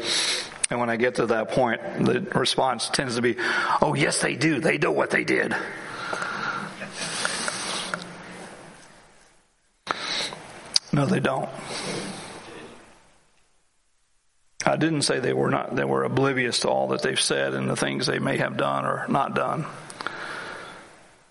And 0.70 0.80
when 0.80 0.90
I 0.90 0.96
get 0.96 1.16
to 1.16 1.26
that 1.26 1.50
point, 1.50 1.80
the 2.04 2.20
response 2.34 2.88
tends 2.88 3.16
to 3.16 3.22
be, 3.22 3.36
oh 3.82 3.94
yes 3.94 4.20
they 4.20 4.34
do, 4.34 4.60
they 4.60 4.78
know 4.78 4.92
what 4.92 5.10
they 5.10 5.24
did. 5.24 5.54
No, 10.92 11.06
they 11.06 11.20
don't. 11.20 11.48
I 14.64 14.76
didn't 14.76 15.02
say 15.02 15.18
they 15.18 15.32
were 15.32 15.50
not, 15.50 15.74
they 15.74 15.84
were 15.84 16.04
oblivious 16.04 16.60
to 16.60 16.68
all 16.68 16.88
that 16.88 17.02
they've 17.02 17.20
said 17.20 17.52
and 17.52 17.68
the 17.68 17.76
things 17.76 18.06
they 18.06 18.18
may 18.18 18.38
have 18.38 18.56
done 18.56 18.86
or 18.86 19.04
not 19.08 19.34
done 19.34 19.66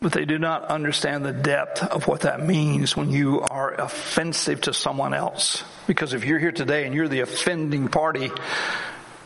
but 0.04 0.12
they 0.12 0.26
do 0.26 0.38
not 0.38 0.66
understand 0.66 1.24
the 1.24 1.32
depth 1.32 1.82
of 1.82 2.10
what 2.10 2.22
that 2.22 2.46
means 2.46 2.98
when 2.98 3.10
you 3.10 3.39
are 3.39 3.74
offensive 3.74 4.60
to 4.60 4.74
someone 4.74 5.13
else. 5.13 5.63
Because 5.88 6.13
if 6.13 6.26
you're 6.26 6.39
here 6.39 6.52
today 6.52 6.86
and 6.86 6.94
you're 6.94 7.08
the 7.08 7.22
offending 7.22 7.88
party, 7.88 8.30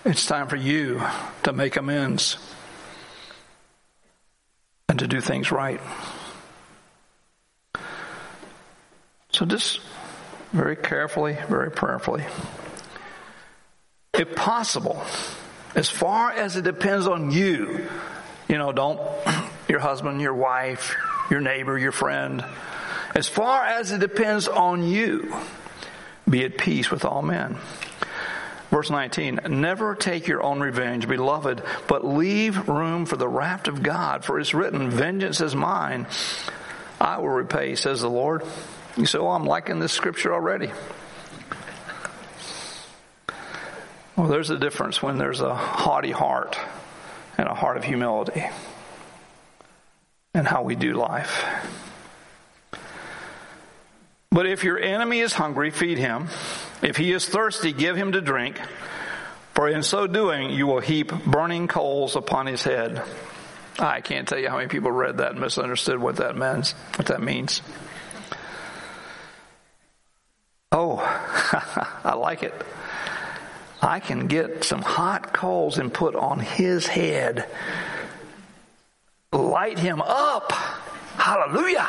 it's 0.06 0.28
time 0.28 0.48
for 0.48 0.56
you 0.56 1.02
to 1.42 1.52
make 1.52 1.78
amends 1.78 2.38
and 4.88 5.00
to 5.00 5.08
do 5.08 5.20
things 5.20 5.52
right. 5.52 5.82
So 9.32 9.48
just 9.48 9.82
very 10.52 10.76
carefully, 10.76 11.40
very 11.50 11.72
prayerfully. 11.72 12.24
If 14.13 14.36
possible, 14.36 15.04
as 15.74 15.90
far 15.90 16.32
as 16.32 16.56
it 16.56 16.66
depends 16.66 17.08
on 17.08 17.32
you, 17.32 17.88
you 18.48 18.60
know, 18.60 18.72
don't 18.72 19.02
your 19.68 19.80
husband, 19.80 20.22
your 20.22 20.34
wife, 20.34 20.96
your 21.30 21.42
neighbor, 21.42 21.78
your 21.78 21.92
friend. 21.92 22.44
As 23.14 23.28
far 23.28 23.66
as 23.66 23.92
it 23.92 24.00
depends 24.00 24.48
on 24.48 24.84
you, 24.84 25.36
be 26.30 26.46
at 26.46 26.58
peace 26.58 26.92
with 26.92 27.06
all 27.06 27.22
men. 27.22 27.58
Verse 28.70 28.90
19, 28.90 29.40
never 29.50 29.96
take 29.96 30.28
your 30.28 30.44
own 30.44 30.60
revenge, 30.60 31.08
beloved, 31.08 31.64
but 31.88 32.06
leave 32.06 32.68
room 32.68 33.06
for 33.06 33.16
the 33.16 33.28
wrath 33.28 33.68
of 33.68 33.82
God, 33.82 34.26
for 34.26 34.40
it's 34.40 34.54
written, 34.54 34.90
vengeance 34.90 35.40
is 35.40 35.56
mine, 35.56 36.06
I 37.00 37.18
will 37.20 37.30
repay, 37.30 37.76
says 37.76 38.02
the 38.02 38.10
Lord. 38.10 38.44
You 38.98 39.06
say, 39.06 39.20
well, 39.20 39.32
I'm 39.32 39.46
liking 39.46 39.80
this 39.80 39.94
scripture 39.94 40.34
already. 40.34 40.72
Well, 44.18 44.28
there's 44.28 44.50
a 44.50 44.58
difference 44.58 45.02
when 45.02 45.18
there's 45.18 45.42
a 45.42 45.56
haughty 45.56 46.12
heart 46.12 46.58
and 47.38 47.48
a 47.48 47.54
heart 47.54 47.78
of 47.78 47.84
humility 47.84 48.44
and 50.38 50.47
how 50.47 50.63
we 50.63 50.76
do 50.76 50.93
life. 50.93 51.45
But 54.32 54.45
if 54.45 54.63
your 54.63 54.78
enemy 54.78 55.19
is 55.19 55.34
hungry, 55.34 55.71
feed 55.71 55.97
him. 55.97 56.28
If 56.82 56.95
he 56.97 57.12
is 57.12 57.28
thirsty, 57.28 57.73
give 57.73 57.95
him 57.95 58.12
to 58.12 58.21
drink. 58.21 58.60
For 59.56 59.67
in 59.67 59.82
so 59.82 60.06
doing, 60.06 60.52
you 60.52 60.67
will 60.67 60.80
heap 60.80 61.12
burning 61.26 61.67
coals 61.67 62.15
upon 62.15 62.45
his 62.45 62.63
head. 62.63 63.02
I 63.80 64.02
can't 64.02 64.28
tell 64.28 64.38
you 64.38 64.50
how 64.50 64.58
many 64.58 64.69
people 64.69 64.91
read 64.91 65.17
that 65.17 65.32
and 65.32 65.39
misunderstood 65.39 66.00
what 66.00 66.17
that 66.17 66.38
means. 66.38 66.73
What 66.95 67.08
that 67.08 67.21
means. 67.21 67.62
Oh, 70.71 70.97
I 72.04 72.13
like 72.15 72.43
it. 72.43 72.54
I 73.82 74.00
can 74.00 74.28
get 74.28 74.63
some 74.63 74.82
hot 74.82 75.34
coals 75.34 75.78
and 75.78 75.93
put 75.93 76.15
on 76.15 76.39
his 76.39 76.86
head 76.86 77.47
light 79.32 79.80
him 79.80 80.02
up. 80.02 80.52
Hallelujah. 81.18 81.88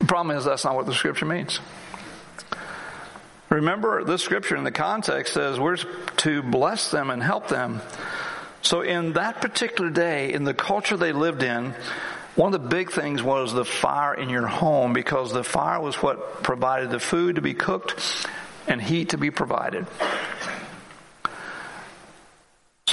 The 0.00 0.06
problem 0.06 0.36
is 0.36 0.44
that's 0.44 0.64
not 0.64 0.74
what 0.74 0.86
the 0.86 0.94
scripture 0.94 1.26
means. 1.26 1.60
Remember, 3.50 4.04
this 4.04 4.22
scripture 4.22 4.56
in 4.56 4.64
the 4.64 4.72
context 4.72 5.34
says 5.34 5.60
we're 5.60 5.76
to 5.76 6.42
bless 6.42 6.90
them 6.90 7.10
and 7.10 7.22
help 7.22 7.48
them. 7.48 7.80
So 8.62 8.80
in 8.80 9.12
that 9.12 9.40
particular 9.40 9.90
day, 9.90 10.32
in 10.32 10.44
the 10.44 10.54
culture 10.54 10.96
they 10.96 11.12
lived 11.12 11.42
in, 11.42 11.74
one 12.34 12.52
of 12.52 12.62
the 12.62 12.68
big 12.68 12.90
things 12.90 13.22
was 13.22 13.52
the 13.52 13.64
fire 13.64 14.14
in 14.14 14.28
your 14.28 14.46
home 14.46 14.92
because 14.92 15.32
the 15.32 15.44
fire 15.44 15.80
was 15.80 15.96
what 15.96 16.42
provided 16.42 16.90
the 16.90 16.98
food 16.98 17.36
to 17.36 17.42
be 17.42 17.54
cooked 17.54 18.26
and 18.66 18.82
heat 18.82 19.10
to 19.10 19.18
be 19.18 19.30
provided. 19.30 19.86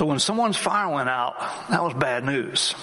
So 0.02 0.08
when 0.08 0.18
someone's 0.18 0.58
fire 0.58 0.90
went 0.90 1.10
out, 1.10 1.38
that 1.70 1.84
was 1.84 1.94
bad 1.94 2.26
news. 2.26 2.74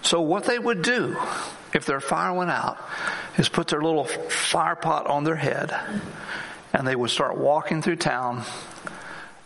So 0.00 0.22
what 0.22 0.44
they 0.44 0.58
would 0.58 0.80
do 0.80 1.18
if 1.74 1.84
their 1.84 2.00
fire 2.00 2.32
went 2.32 2.48
out 2.48 2.78
is 3.36 3.50
put 3.50 3.68
their 3.68 3.82
little 3.82 4.06
fire 4.06 4.74
pot 4.74 5.06
on 5.06 5.24
their 5.24 5.36
head 5.36 5.70
and 6.72 6.86
they 6.88 6.96
would 6.96 7.10
start 7.10 7.36
walking 7.36 7.82
through 7.82 7.96
town 7.96 8.42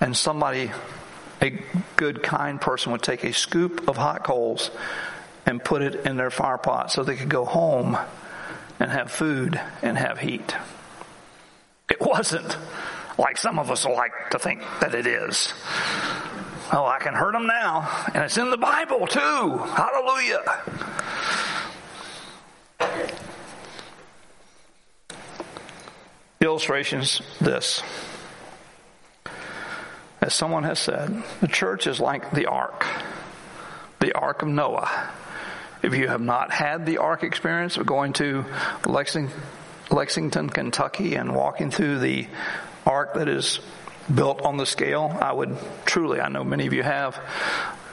and 0.01 0.17
somebody, 0.17 0.71
a 1.43 1.61
good 1.97 2.23
kind 2.23 2.61
person 2.61 2.93
would 2.93 3.03
take 3.03 3.25
a 3.25 3.33
scoop 3.33 3.89
of 3.89 3.97
hot 3.97 4.23
coals 4.23 4.71
and 5.47 5.65
put 5.65 5.83
it 5.83 6.07
in 6.07 6.17
their 6.17 6.31
fire 6.31 6.59
pot 6.59 6.93
so 6.93 7.03
they 7.03 7.17
could 7.17 7.29
go 7.29 7.45
home 7.45 7.99
and 8.79 8.89
have 8.89 9.11
food 9.11 9.61
and 9.83 9.99
have 9.99 10.21
heat. 10.21 10.55
It 11.91 12.01
wasn't 12.01 12.57
like 13.19 13.37
some 13.37 13.59
of 13.59 13.73
us 13.73 13.85
like 13.85 14.31
to 14.31 14.39
think 14.39 14.63
that 14.81 14.95
it 14.95 15.09
is. 15.09 15.53
Oh, 16.73 16.85
I 16.85 16.99
can 16.99 17.15
hurt 17.15 17.33
them 17.33 17.47
now. 17.47 17.89
And 18.13 18.25
it's 18.25 18.39
in 18.39 18.51
the 18.51 18.57
Bible 18.57 19.07
too. 19.07 19.21
Hallelujah. 19.21 20.43
Illustrations 26.41 27.23
this. 27.41 27.83
As 30.21 30.35
someone 30.35 30.65
has 30.65 30.79
said, 30.79 31.23
the 31.41 31.49
church 31.49 31.87
is 31.87 32.01
like 32.01 32.33
the 32.33 32.47
ark, 32.47 32.85
the 34.01 34.13
ark 34.13 34.43
of 34.43 34.49
Noah. 34.49 35.11
If 35.83 35.95
you 35.95 36.09
have 36.09 36.21
not 36.21 36.51
had 36.51 36.85
the 36.85 36.99
ark 36.99 37.23
experience 37.23 37.77
of 37.77 37.87
going 37.87 38.13
to 38.15 38.45
Lexington, 38.87 39.41
Lexington, 39.91 40.51
Kentucky 40.51 41.15
and 41.15 41.35
walking 41.35 41.71
through 41.71 42.01
the 42.01 42.27
ark 42.85 43.15
that 43.15 43.29
is 43.29 43.61
built 44.13 44.43
on 44.43 44.57
the 44.57 44.67
scale, 44.67 45.17
I 45.21 45.33
would 45.33 45.57
truly, 45.85 46.21
I 46.21 46.29
know 46.29 46.45
many 46.45 46.67
of 46.67 46.73
you 46.73 46.83
have, 46.83 47.19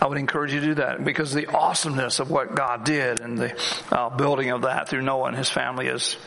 I 0.01 0.07
would 0.07 0.17
encourage 0.17 0.53
you 0.53 0.59
to 0.59 0.65
do 0.65 0.73
that 0.75 1.03
because 1.03 1.33
the 1.33 1.47
awesomeness 1.47 2.19
of 2.19 2.29
what 2.29 2.55
God 2.55 2.83
did 2.83 3.21
and 3.21 3.37
the 3.37 3.57
uh, 3.91 4.09
building 4.09 4.49
of 4.49 4.63
that 4.63 4.89
through 4.89 5.01
Noah 5.01 5.29
and 5.29 5.37
his 5.37 5.49
family 5.49 5.87
is 5.87 6.17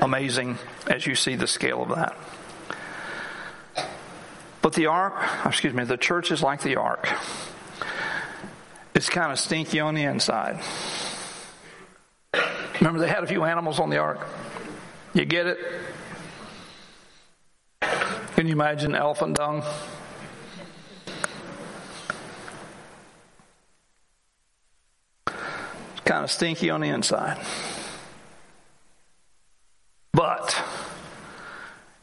amazing 0.00 0.58
as 0.88 1.06
you 1.06 1.14
see 1.14 1.36
the 1.36 1.46
scale 1.46 1.82
of 1.82 1.90
that. 1.90 2.16
But 4.60 4.74
the 4.74 4.86
ark, 4.86 5.14
excuse 5.44 5.72
me, 5.72 5.84
the 5.84 5.96
church 5.96 6.30
is 6.30 6.42
like 6.42 6.62
the 6.62 6.76
ark. 6.76 7.08
It's 8.94 9.08
kind 9.08 9.32
of 9.32 9.38
stinky 9.38 9.80
on 9.80 9.94
the 9.94 10.02
inside. 10.02 10.60
Remember, 12.80 13.00
they 13.00 13.08
had 13.08 13.22
a 13.22 13.26
few 13.26 13.44
animals 13.44 13.78
on 13.78 13.90
the 13.90 13.98
ark. 13.98 14.26
You 15.14 15.24
get 15.24 15.46
it? 15.46 15.58
Can 18.34 18.46
you 18.46 18.52
imagine 18.52 18.94
elephant 18.94 19.36
dung? 19.36 19.62
It's 25.26 26.00
kind 26.04 26.24
of 26.24 26.30
stinky 26.30 26.70
on 26.70 26.80
the 26.80 26.88
inside. 26.88 27.38
But 30.12 30.62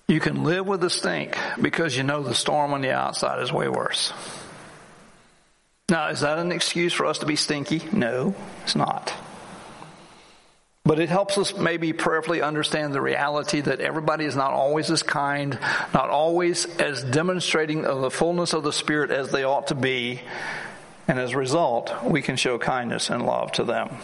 you 0.08 0.20
can 0.20 0.44
live 0.44 0.68
with 0.68 0.82
the 0.82 0.89
stink 0.89 1.38
because 1.60 1.98
you 1.98 2.04
know 2.04 2.24
the 2.24 2.36
storm 2.36 2.74
on 2.74 2.82
the 2.82 2.92
outside 2.92 3.42
is 3.42 3.52
way 3.52 3.68
worse. 3.68 4.13
Now, 5.89 6.10
is 6.10 6.22
that 6.22 6.38
an 6.38 6.52
excuse 6.52 6.94
for 6.94 7.08
us 7.08 7.20
to 7.20 7.26
be 7.26 7.36
stinky? 7.36 7.82
No, 7.92 8.36
it's 8.63 8.76
not. 8.76 9.13
But 10.89 10.99
it 10.99 11.10
helps 11.10 11.38
us 11.38 11.56
maybe 11.56 11.93
prayerfully 11.93 12.41
understand 12.41 12.95
the 12.95 12.99
reality 12.99 13.62
that 13.62 13.80
everybody 13.80 14.25
is 14.25 14.36
not 14.36 14.54
always 14.54 14.89
as 14.89 15.04
kind, 15.04 15.54
not 15.93 16.10
always 16.10 16.65
as 16.80 17.04
demonstrating 17.04 17.86
of 17.86 18.02
the 18.02 18.10
fullness 18.10 18.54
of 18.54 18.63
the 18.63 18.73
Spirit 18.73 19.12
as 19.12 19.30
they 19.30 19.43
ought 19.43 19.67
to 19.67 19.75
be. 19.75 20.19
And 21.08 21.19
as 21.19 21.34
a 21.34 21.38
result, 21.38 21.93
we 22.04 22.23
can 22.23 22.38
show 22.38 22.58
kindness 22.58 23.12
and 23.12 23.23
love 23.23 23.52
to 23.52 23.63
them. 23.65 23.97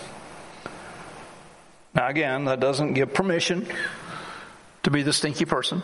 Now, 1.96 2.08
again, 2.08 2.46
that 2.46 2.60
doesn't 2.60 2.94
give 2.94 3.16
permission 3.16 3.66
to 4.84 4.92
be 4.92 5.02
the 5.02 5.12
stinky 5.12 5.46
person, 5.46 5.82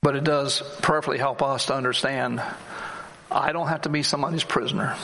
but 0.00 0.16
it 0.16 0.24
does 0.24 0.62
prayerfully 0.80 1.18
help 1.18 1.42
us 1.42 1.66
to 1.66 1.74
understand 1.74 2.40
I 3.30 3.52
don't 3.52 3.68
have 3.68 3.82
to 3.82 3.90
be 3.90 4.02
somebody's 4.02 4.44
prisoner. 4.44 4.96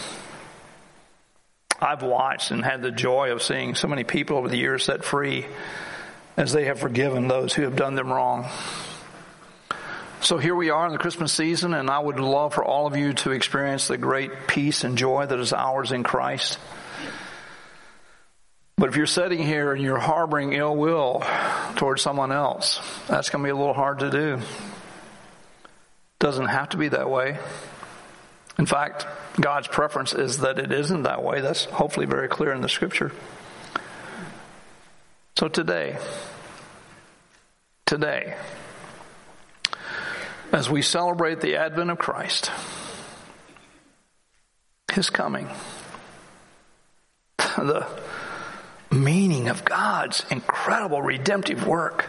I've 1.85 2.03
watched 2.03 2.51
and 2.51 2.65
had 2.65 2.81
the 2.81 2.91
joy 2.91 3.31
of 3.33 3.43
seeing 3.43 3.75
so 3.75 3.89
many 3.89 4.05
people 4.05 4.39
over 4.39 4.49
the 4.49 4.57
years 4.57 4.85
set 4.85 5.05
free 5.05 5.47
as 6.35 6.51
they 6.51 6.65
have 6.65 6.81
forgiven 6.81 7.29
those 7.29 7.53
who 7.53 7.63
have 7.63 7.77
done 7.77 7.95
them 7.95 8.11
wrong. 8.11 8.49
So 10.23 10.39
here 10.39 10.55
we 10.55 10.71
are 10.71 10.87
in 10.87 10.93
the 10.93 10.99
Christmas 10.99 11.31
season, 11.31 11.75
and 11.75 11.91
I 11.91 11.99
would 11.99 12.19
love 12.19 12.55
for 12.55 12.65
all 12.65 12.87
of 12.87 12.97
you 12.97 13.13
to 13.13 13.33
experience 13.33 13.87
the 13.87 13.99
great 13.99 14.47
peace 14.47 14.83
and 14.83 14.97
joy 14.97 15.27
that 15.27 15.39
is 15.39 15.53
ours 15.53 15.93
in 15.93 16.03
Christ. 16.05 16.59
But 18.79 18.89
if 18.89 18.97
you're 18.97 19.05
sitting 19.05 19.43
here 19.43 19.75
and 19.75 19.83
you're 19.83 19.99
harboring 19.99 20.55
ill 20.55 20.75
will 20.75 21.23
towards 21.77 22.01
someone 22.01 22.33
else, 22.33 22.81
that's 23.09 23.29
going 23.29 23.43
to 23.43 23.47
be 23.47 23.51
a 23.51 23.57
little 23.57 23.75
hard 23.75 23.99
to 23.99 24.11
do. 24.11 24.41
Doesn't 26.19 26.47
have 26.47 26.71
to 26.71 26.79
be 26.79 26.89
that 26.89 27.11
way. 27.11 27.39
In 28.59 28.67
fact, 28.67 29.07
God's 29.41 29.67
preference 29.67 30.13
is 30.13 30.39
that 30.39 30.59
it 30.59 30.71
isn't 30.71 31.03
that 31.03 31.23
way. 31.23 31.41
That's 31.41 31.65
hopefully 31.65 32.07
very 32.07 32.29
clear 32.29 32.53
in 32.53 32.61
the 32.61 32.69
scripture. 32.69 33.13
So 35.37 35.49
today, 35.49 35.99
today, 37.85 38.37
as 40.53 40.71
we 40.71 40.83
celebrate 40.83 41.41
the 41.41 41.57
advent 41.57 41.91
of 41.91 41.99
Christ, 41.99 42.53
His 44.93 45.11
coming, 45.11 45.49
the 47.39 47.89
meaning 48.93 49.49
of 49.49 49.65
God's 49.65 50.25
incredible 50.31 51.03
redemptive 51.03 51.67
work, 51.67 52.09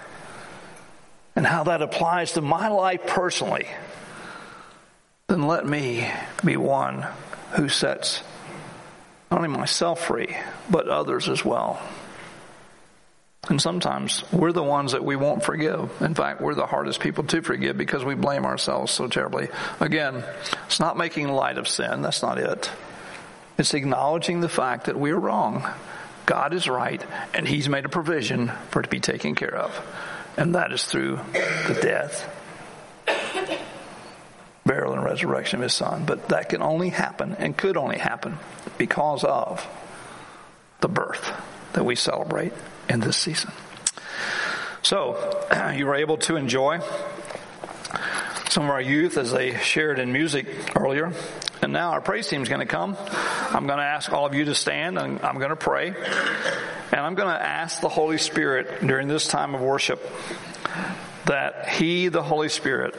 and 1.36 1.47
how 1.47 1.63
that 1.63 1.81
applies 1.81 2.34
to 2.34 2.41
my 2.41 2.67
life 2.67 3.08
personally 3.08 3.67
then 5.27 5.43
let 5.43 5.65
me 5.65 6.07
be 6.43 6.57
one 6.57 7.05
who 7.53 7.67
sets 7.67 8.21
not 9.31 9.38
only 9.38 9.49
myself 9.49 9.99
free, 9.99 10.35
but 10.69 10.88
others 10.88 11.27
as 11.29 11.43
well. 11.43 11.81
And 13.49 13.61
sometimes 13.61 14.23
we're 14.31 14.51
the 14.51 14.63
ones 14.63 14.93
that 14.93 15.03
we 15.03 15.15
won't 15.15 15.43
forgive. 15.43 15.91
In 16.01 16.15
fact, 16.15 16.41
we're 16.41 16.55
the 16.55 16.65
hardest 16.65 16.99
people 16.99 17.23
to 17.25 17.41
forgive 17.41 17.77
because 17.77 18.03
we 18.03 18.15
blame 18.15 18.45
ourselves 18.45 18.91
so 18.91 19.07
terribly. 19.07 19.49
Again, 19.79 20.23
it's 20.65 20.79
not 20.79 20.97
making 20.97 21.27
light 21.27 21.57
of 21.57 21.67
sin. 21.67 22.01
That's 22.01 22.23
not 22.23 22.38
it. 22.38 22.71
It's 23.57 23.73
acknowledging 23.73 24.41
the 24.41 24.49
fact 24.49 24.85
that 24.85 24.99
we're 24.99 25.17
wrong. 25.17 25.67
God 26.25 26.53
is 26.53 26.67
right, 26.67 27.03
and 27.33 27.47
He's 27.47 27.69
made 27.69 27.85
a 27.85 27.89
provision 27.89 28.51
for 28.69 28.79
it 28.79 28.83
to 28.83 28.89
be 28.89 28.99
taken 28.99 29.35
care 29.35 29.55
of. 29.55 29.79
And 30.38 30.55
that 30.55 30.71
is 30.71 30.83
through 30.85 31.19
the 31.67 31.79
death 31.81 32.34
burial, 34.75 34.93
and 34.93 35.03
resurrection 35.03 35.59
of 35.59 35.63
his 35.63 35.73
son. 35.73 36.03
But 36.05 36.29
that 36.29 36.49
can 36.49 36.61
only 36.61 36.89
happen 36.89 37.35
and 37.39 37.55
could 37.55 37.77
only 37.77 37.97
happen 37.97 38.38
because 38.77 39.23
of 39.23 39.65
the 40.81 40.89
birth 40.89 41.31
that 41.73 41.85
we 41.85 41.95
celebrate 41.95 42.51
in 42.89 42.99
this 42.99 43.15
season. 43.15 43.51
So, 44.81 45.47
you 45.75 45.85
were 45.85 45.95
able 45.95 46.17
to 46.17 46.35
enjoy 46.35 46.79
some 48.49 48.65
of 48.65 48.69
our 48.69 48.81
youth 48.81 49.17
as 49.17 49.31
they 49.31 49.55
shared 49.57 49.99
in 49.99 50.11
music 50.11 50.47
earlier. 50.75 51.13
And 51.61 51.71
now 51.71 51.91
our 51.91 52.01
praise 52.01 52.27
team 52.27 52.41
is 52.41 52.49
going 52.49 52.59
to 52.59 52.65
come. 52.65 52.97
I'm 53.51 53.67
going 53.67 53.79
to 53.79 53.85
ask 53.85 54.11
all 54.11 54.25
of 54.25 54.33
you 54.33 54.45
to 54.45 54.55
stand 54.55 54.97
and 54.97 55.21
I'm 55.21 55.38
going 55.38 55.49
to 55.49 55.55
pray. 55.55 55.88
And 56.91 57.01
I'm 57.01 57.15
going 57.15 57.29
to 57.29 57.41
ask 57.41 57.81
the 57.81 57.89
Holy 57.89 58.17
Spirit 58.17 58.85
during 58.85 59.07
this 59.07 59.27
time 59.27 59.55
of 59.55 59.61
worship 59.61 60.05
that 61.25 61.69
He, 61.69 62.09
the 62.09 62.23
Holy 62.23 62.49
Spirit, 62.49 62.95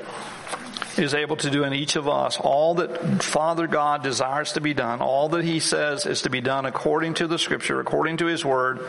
is 0.97 1.15
able 1.15 1.37
to 1.37 1.51
do 1.51 1.65
in 1.65 1.75
each 1.75 1.97
of 1.97 2.09
us 2.09 2.39
all 2.41 2.77
that 2.77 3.23
Father 3.23 3.67
God 3.67 4.03
desires 4.03 4.53
to 4.53 4.61
be 4.61 4.75
done, 4.75 5.01
all 5.01 5.29
that 5.31 5.45
He 5.45 5.61
says 5.61 6.07
is 6.07 6.23
to 6.23 6.31
be 6.31 6.41
done 6.41 6.67
according 6.67 7.15
to 7.15 7.27
the 7.27 7.39
Scripture, 7.39 7.81
according 7.81 8.19
to 8.19 8.27
His 8.27 8.45
Word, 8.45 8.81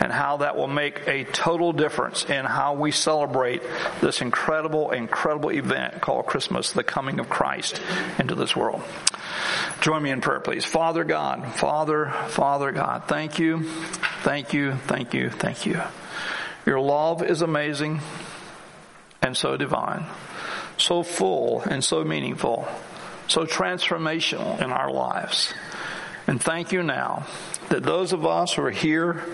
and 0.00 0.12
how 0.12 0.38
that 0.38 0.56
will 0.56 0.68
make 0.68 1.06
a 1.06 1.24
total 1.24 1.72
difference 1.72 2.24
in 2.24 2.44
how 2.44 2.74
we 2.74 2.90
celebrate 2.90 3.62
this 4.00 4.22
incredible, 4.22 4.90
incredible 4.90 5.50
event 5.50 6.00
called 6.00 6.26
Christmas, 6.26 6.72
the 6.72 6.82
coming 6.82 7.20
of 7.20 7.28
Christ 7.28 7.80
into 8.18 8.34
this 8.34 8.56
world. 8.56 8.82
Join 9.80 10.02
me 10.02 10.10
in 10.10 10.20
prayer, 10.20 10.40
please. 10.40 10.64
Father 10.64 11.04
God, 11.04 11.54
Father, 11.54 12.10
Father 12.28 12.72
God, 12.72 13.04
thank 13.06 13.38
you 13.38 13.66
Thank 14.22 14.52
you, 14.52 14.74
thank 14.74 15.14
you, 15.14 15.30
thank 15.30 15.64
you. 15.64 15.80
Your 16.66 16.78
love 16.78 17.22
is 17.22 17.40
amazing 17.40 18.02
and 19.22 19.34
so 19.34 19.56
divine, 19.56 20.04
so 20.80 21.02
full 21.02 21.60
and 21.62 21.84
so 21.84 22.04
meaningful, 22.04 22.66
so 23.28 23.44
transformational 23.44 24.60
in 24.62 24.70
our 24.70 24.90
lives. 24.90 25.54
And 26.26 26.42
thank 26.42 26.72
you 26.72 26.82
now 26.82 27.26
that 27.68 27.82
those 27.82 28.12
of 28.12 28.26
us 28.26 28.54
who 28.54 28.62
are 28.62 28.70
here 28.70 29.24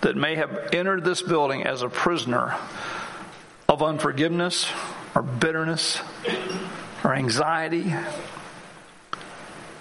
that 0.00 0.16
may 0.16 0.36
have 0.36 0.70
entered 0.72 1.04
this 1.04 1.22
building 1.22 1.64
as 1.64 1.82
a 1.82 1.88
prisoner 1.88 2.54
of 3.68 3.82
unforgiveness 3.82 4.66
or 5.14 5.22
bitterness 5.22 6.00
or 7.02 7.14
anxiety, 7.14 7.94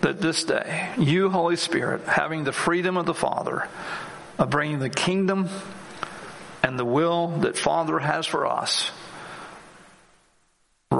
that 0.02 0.22
this 0.22 0.44
day, 0.44 0.90
you, 0.98 1.30
Holy 1.30 1.56
Spirit, 1.56 2.04
having 2.04 2.44
the 2.44 2.52
freedom 2.52 2.98
of 2.98 3.06
the 3.06 3.14
Father, 3.14 3.68
of 4.38 4.50
bringing 4.50 4.80
the 4.80 4.90
kingdom 4.90 5.50
and 6.62 6.78
the 6.78 6.86
will 6.86 7.28
that 7.40 7.58
Father 7.58 8.00
has 8.00 8.26
for 8.26 8.46
us 8.46 8.92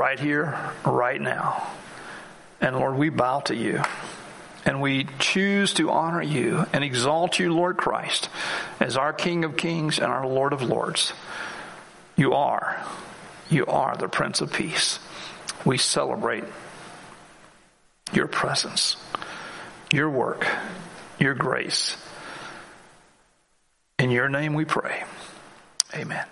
right 0.06 0.20
here, 0.20 0.56
right 0.86 1.20
now. 1.20 1.68
And 2.62 2.76
Lord, 2.76 2.96
we 2.96 3.10
bow 3.10 3.40
to 3.40 3.56
you 3.56 3.82
and 4.64 4.80
we 4.80 5.08
choose 5.18 5.74
to 5.74 5.90
honor 5.90 6.22
you 6.22 6.64
and 6.72 6.84
exalt 6.84 7.40
you, 7.40 7.52
Lord 7.52 7.78
Christ, 7.78 8.30
as 8.80 8.98
our 8.98 9.14
King 9.14 9.44
of 9.44 9.58
Kings 9.58 9.98
and 9.98 10.12
our 10.14 10.28
Lord 10.28 10.54
of 10.54 10.62
Lords. 10.62 11.14
You 12.16 12.34
are, 12.34 12.86
you 13.50 13.66
are 13.66 13.98
the 13.98 14.08
Prince 14.08 14.42
of 14.42 14.54
Peace. 14.54 15.00
We 15.66 15.80
celebrate 15.80 16.44
your 18.14 18.28
presence, 18.28 18.98
your 19.92 20.12
work, 20.12 20.48
your 21.18 21.34
grace. 21.34 21.98
In 23.98 24.12
your 24.12 24.30
name 24.30 24.54
we 24.54 24.66
pray. 24.66 25.04
Amen. 25.96 26.28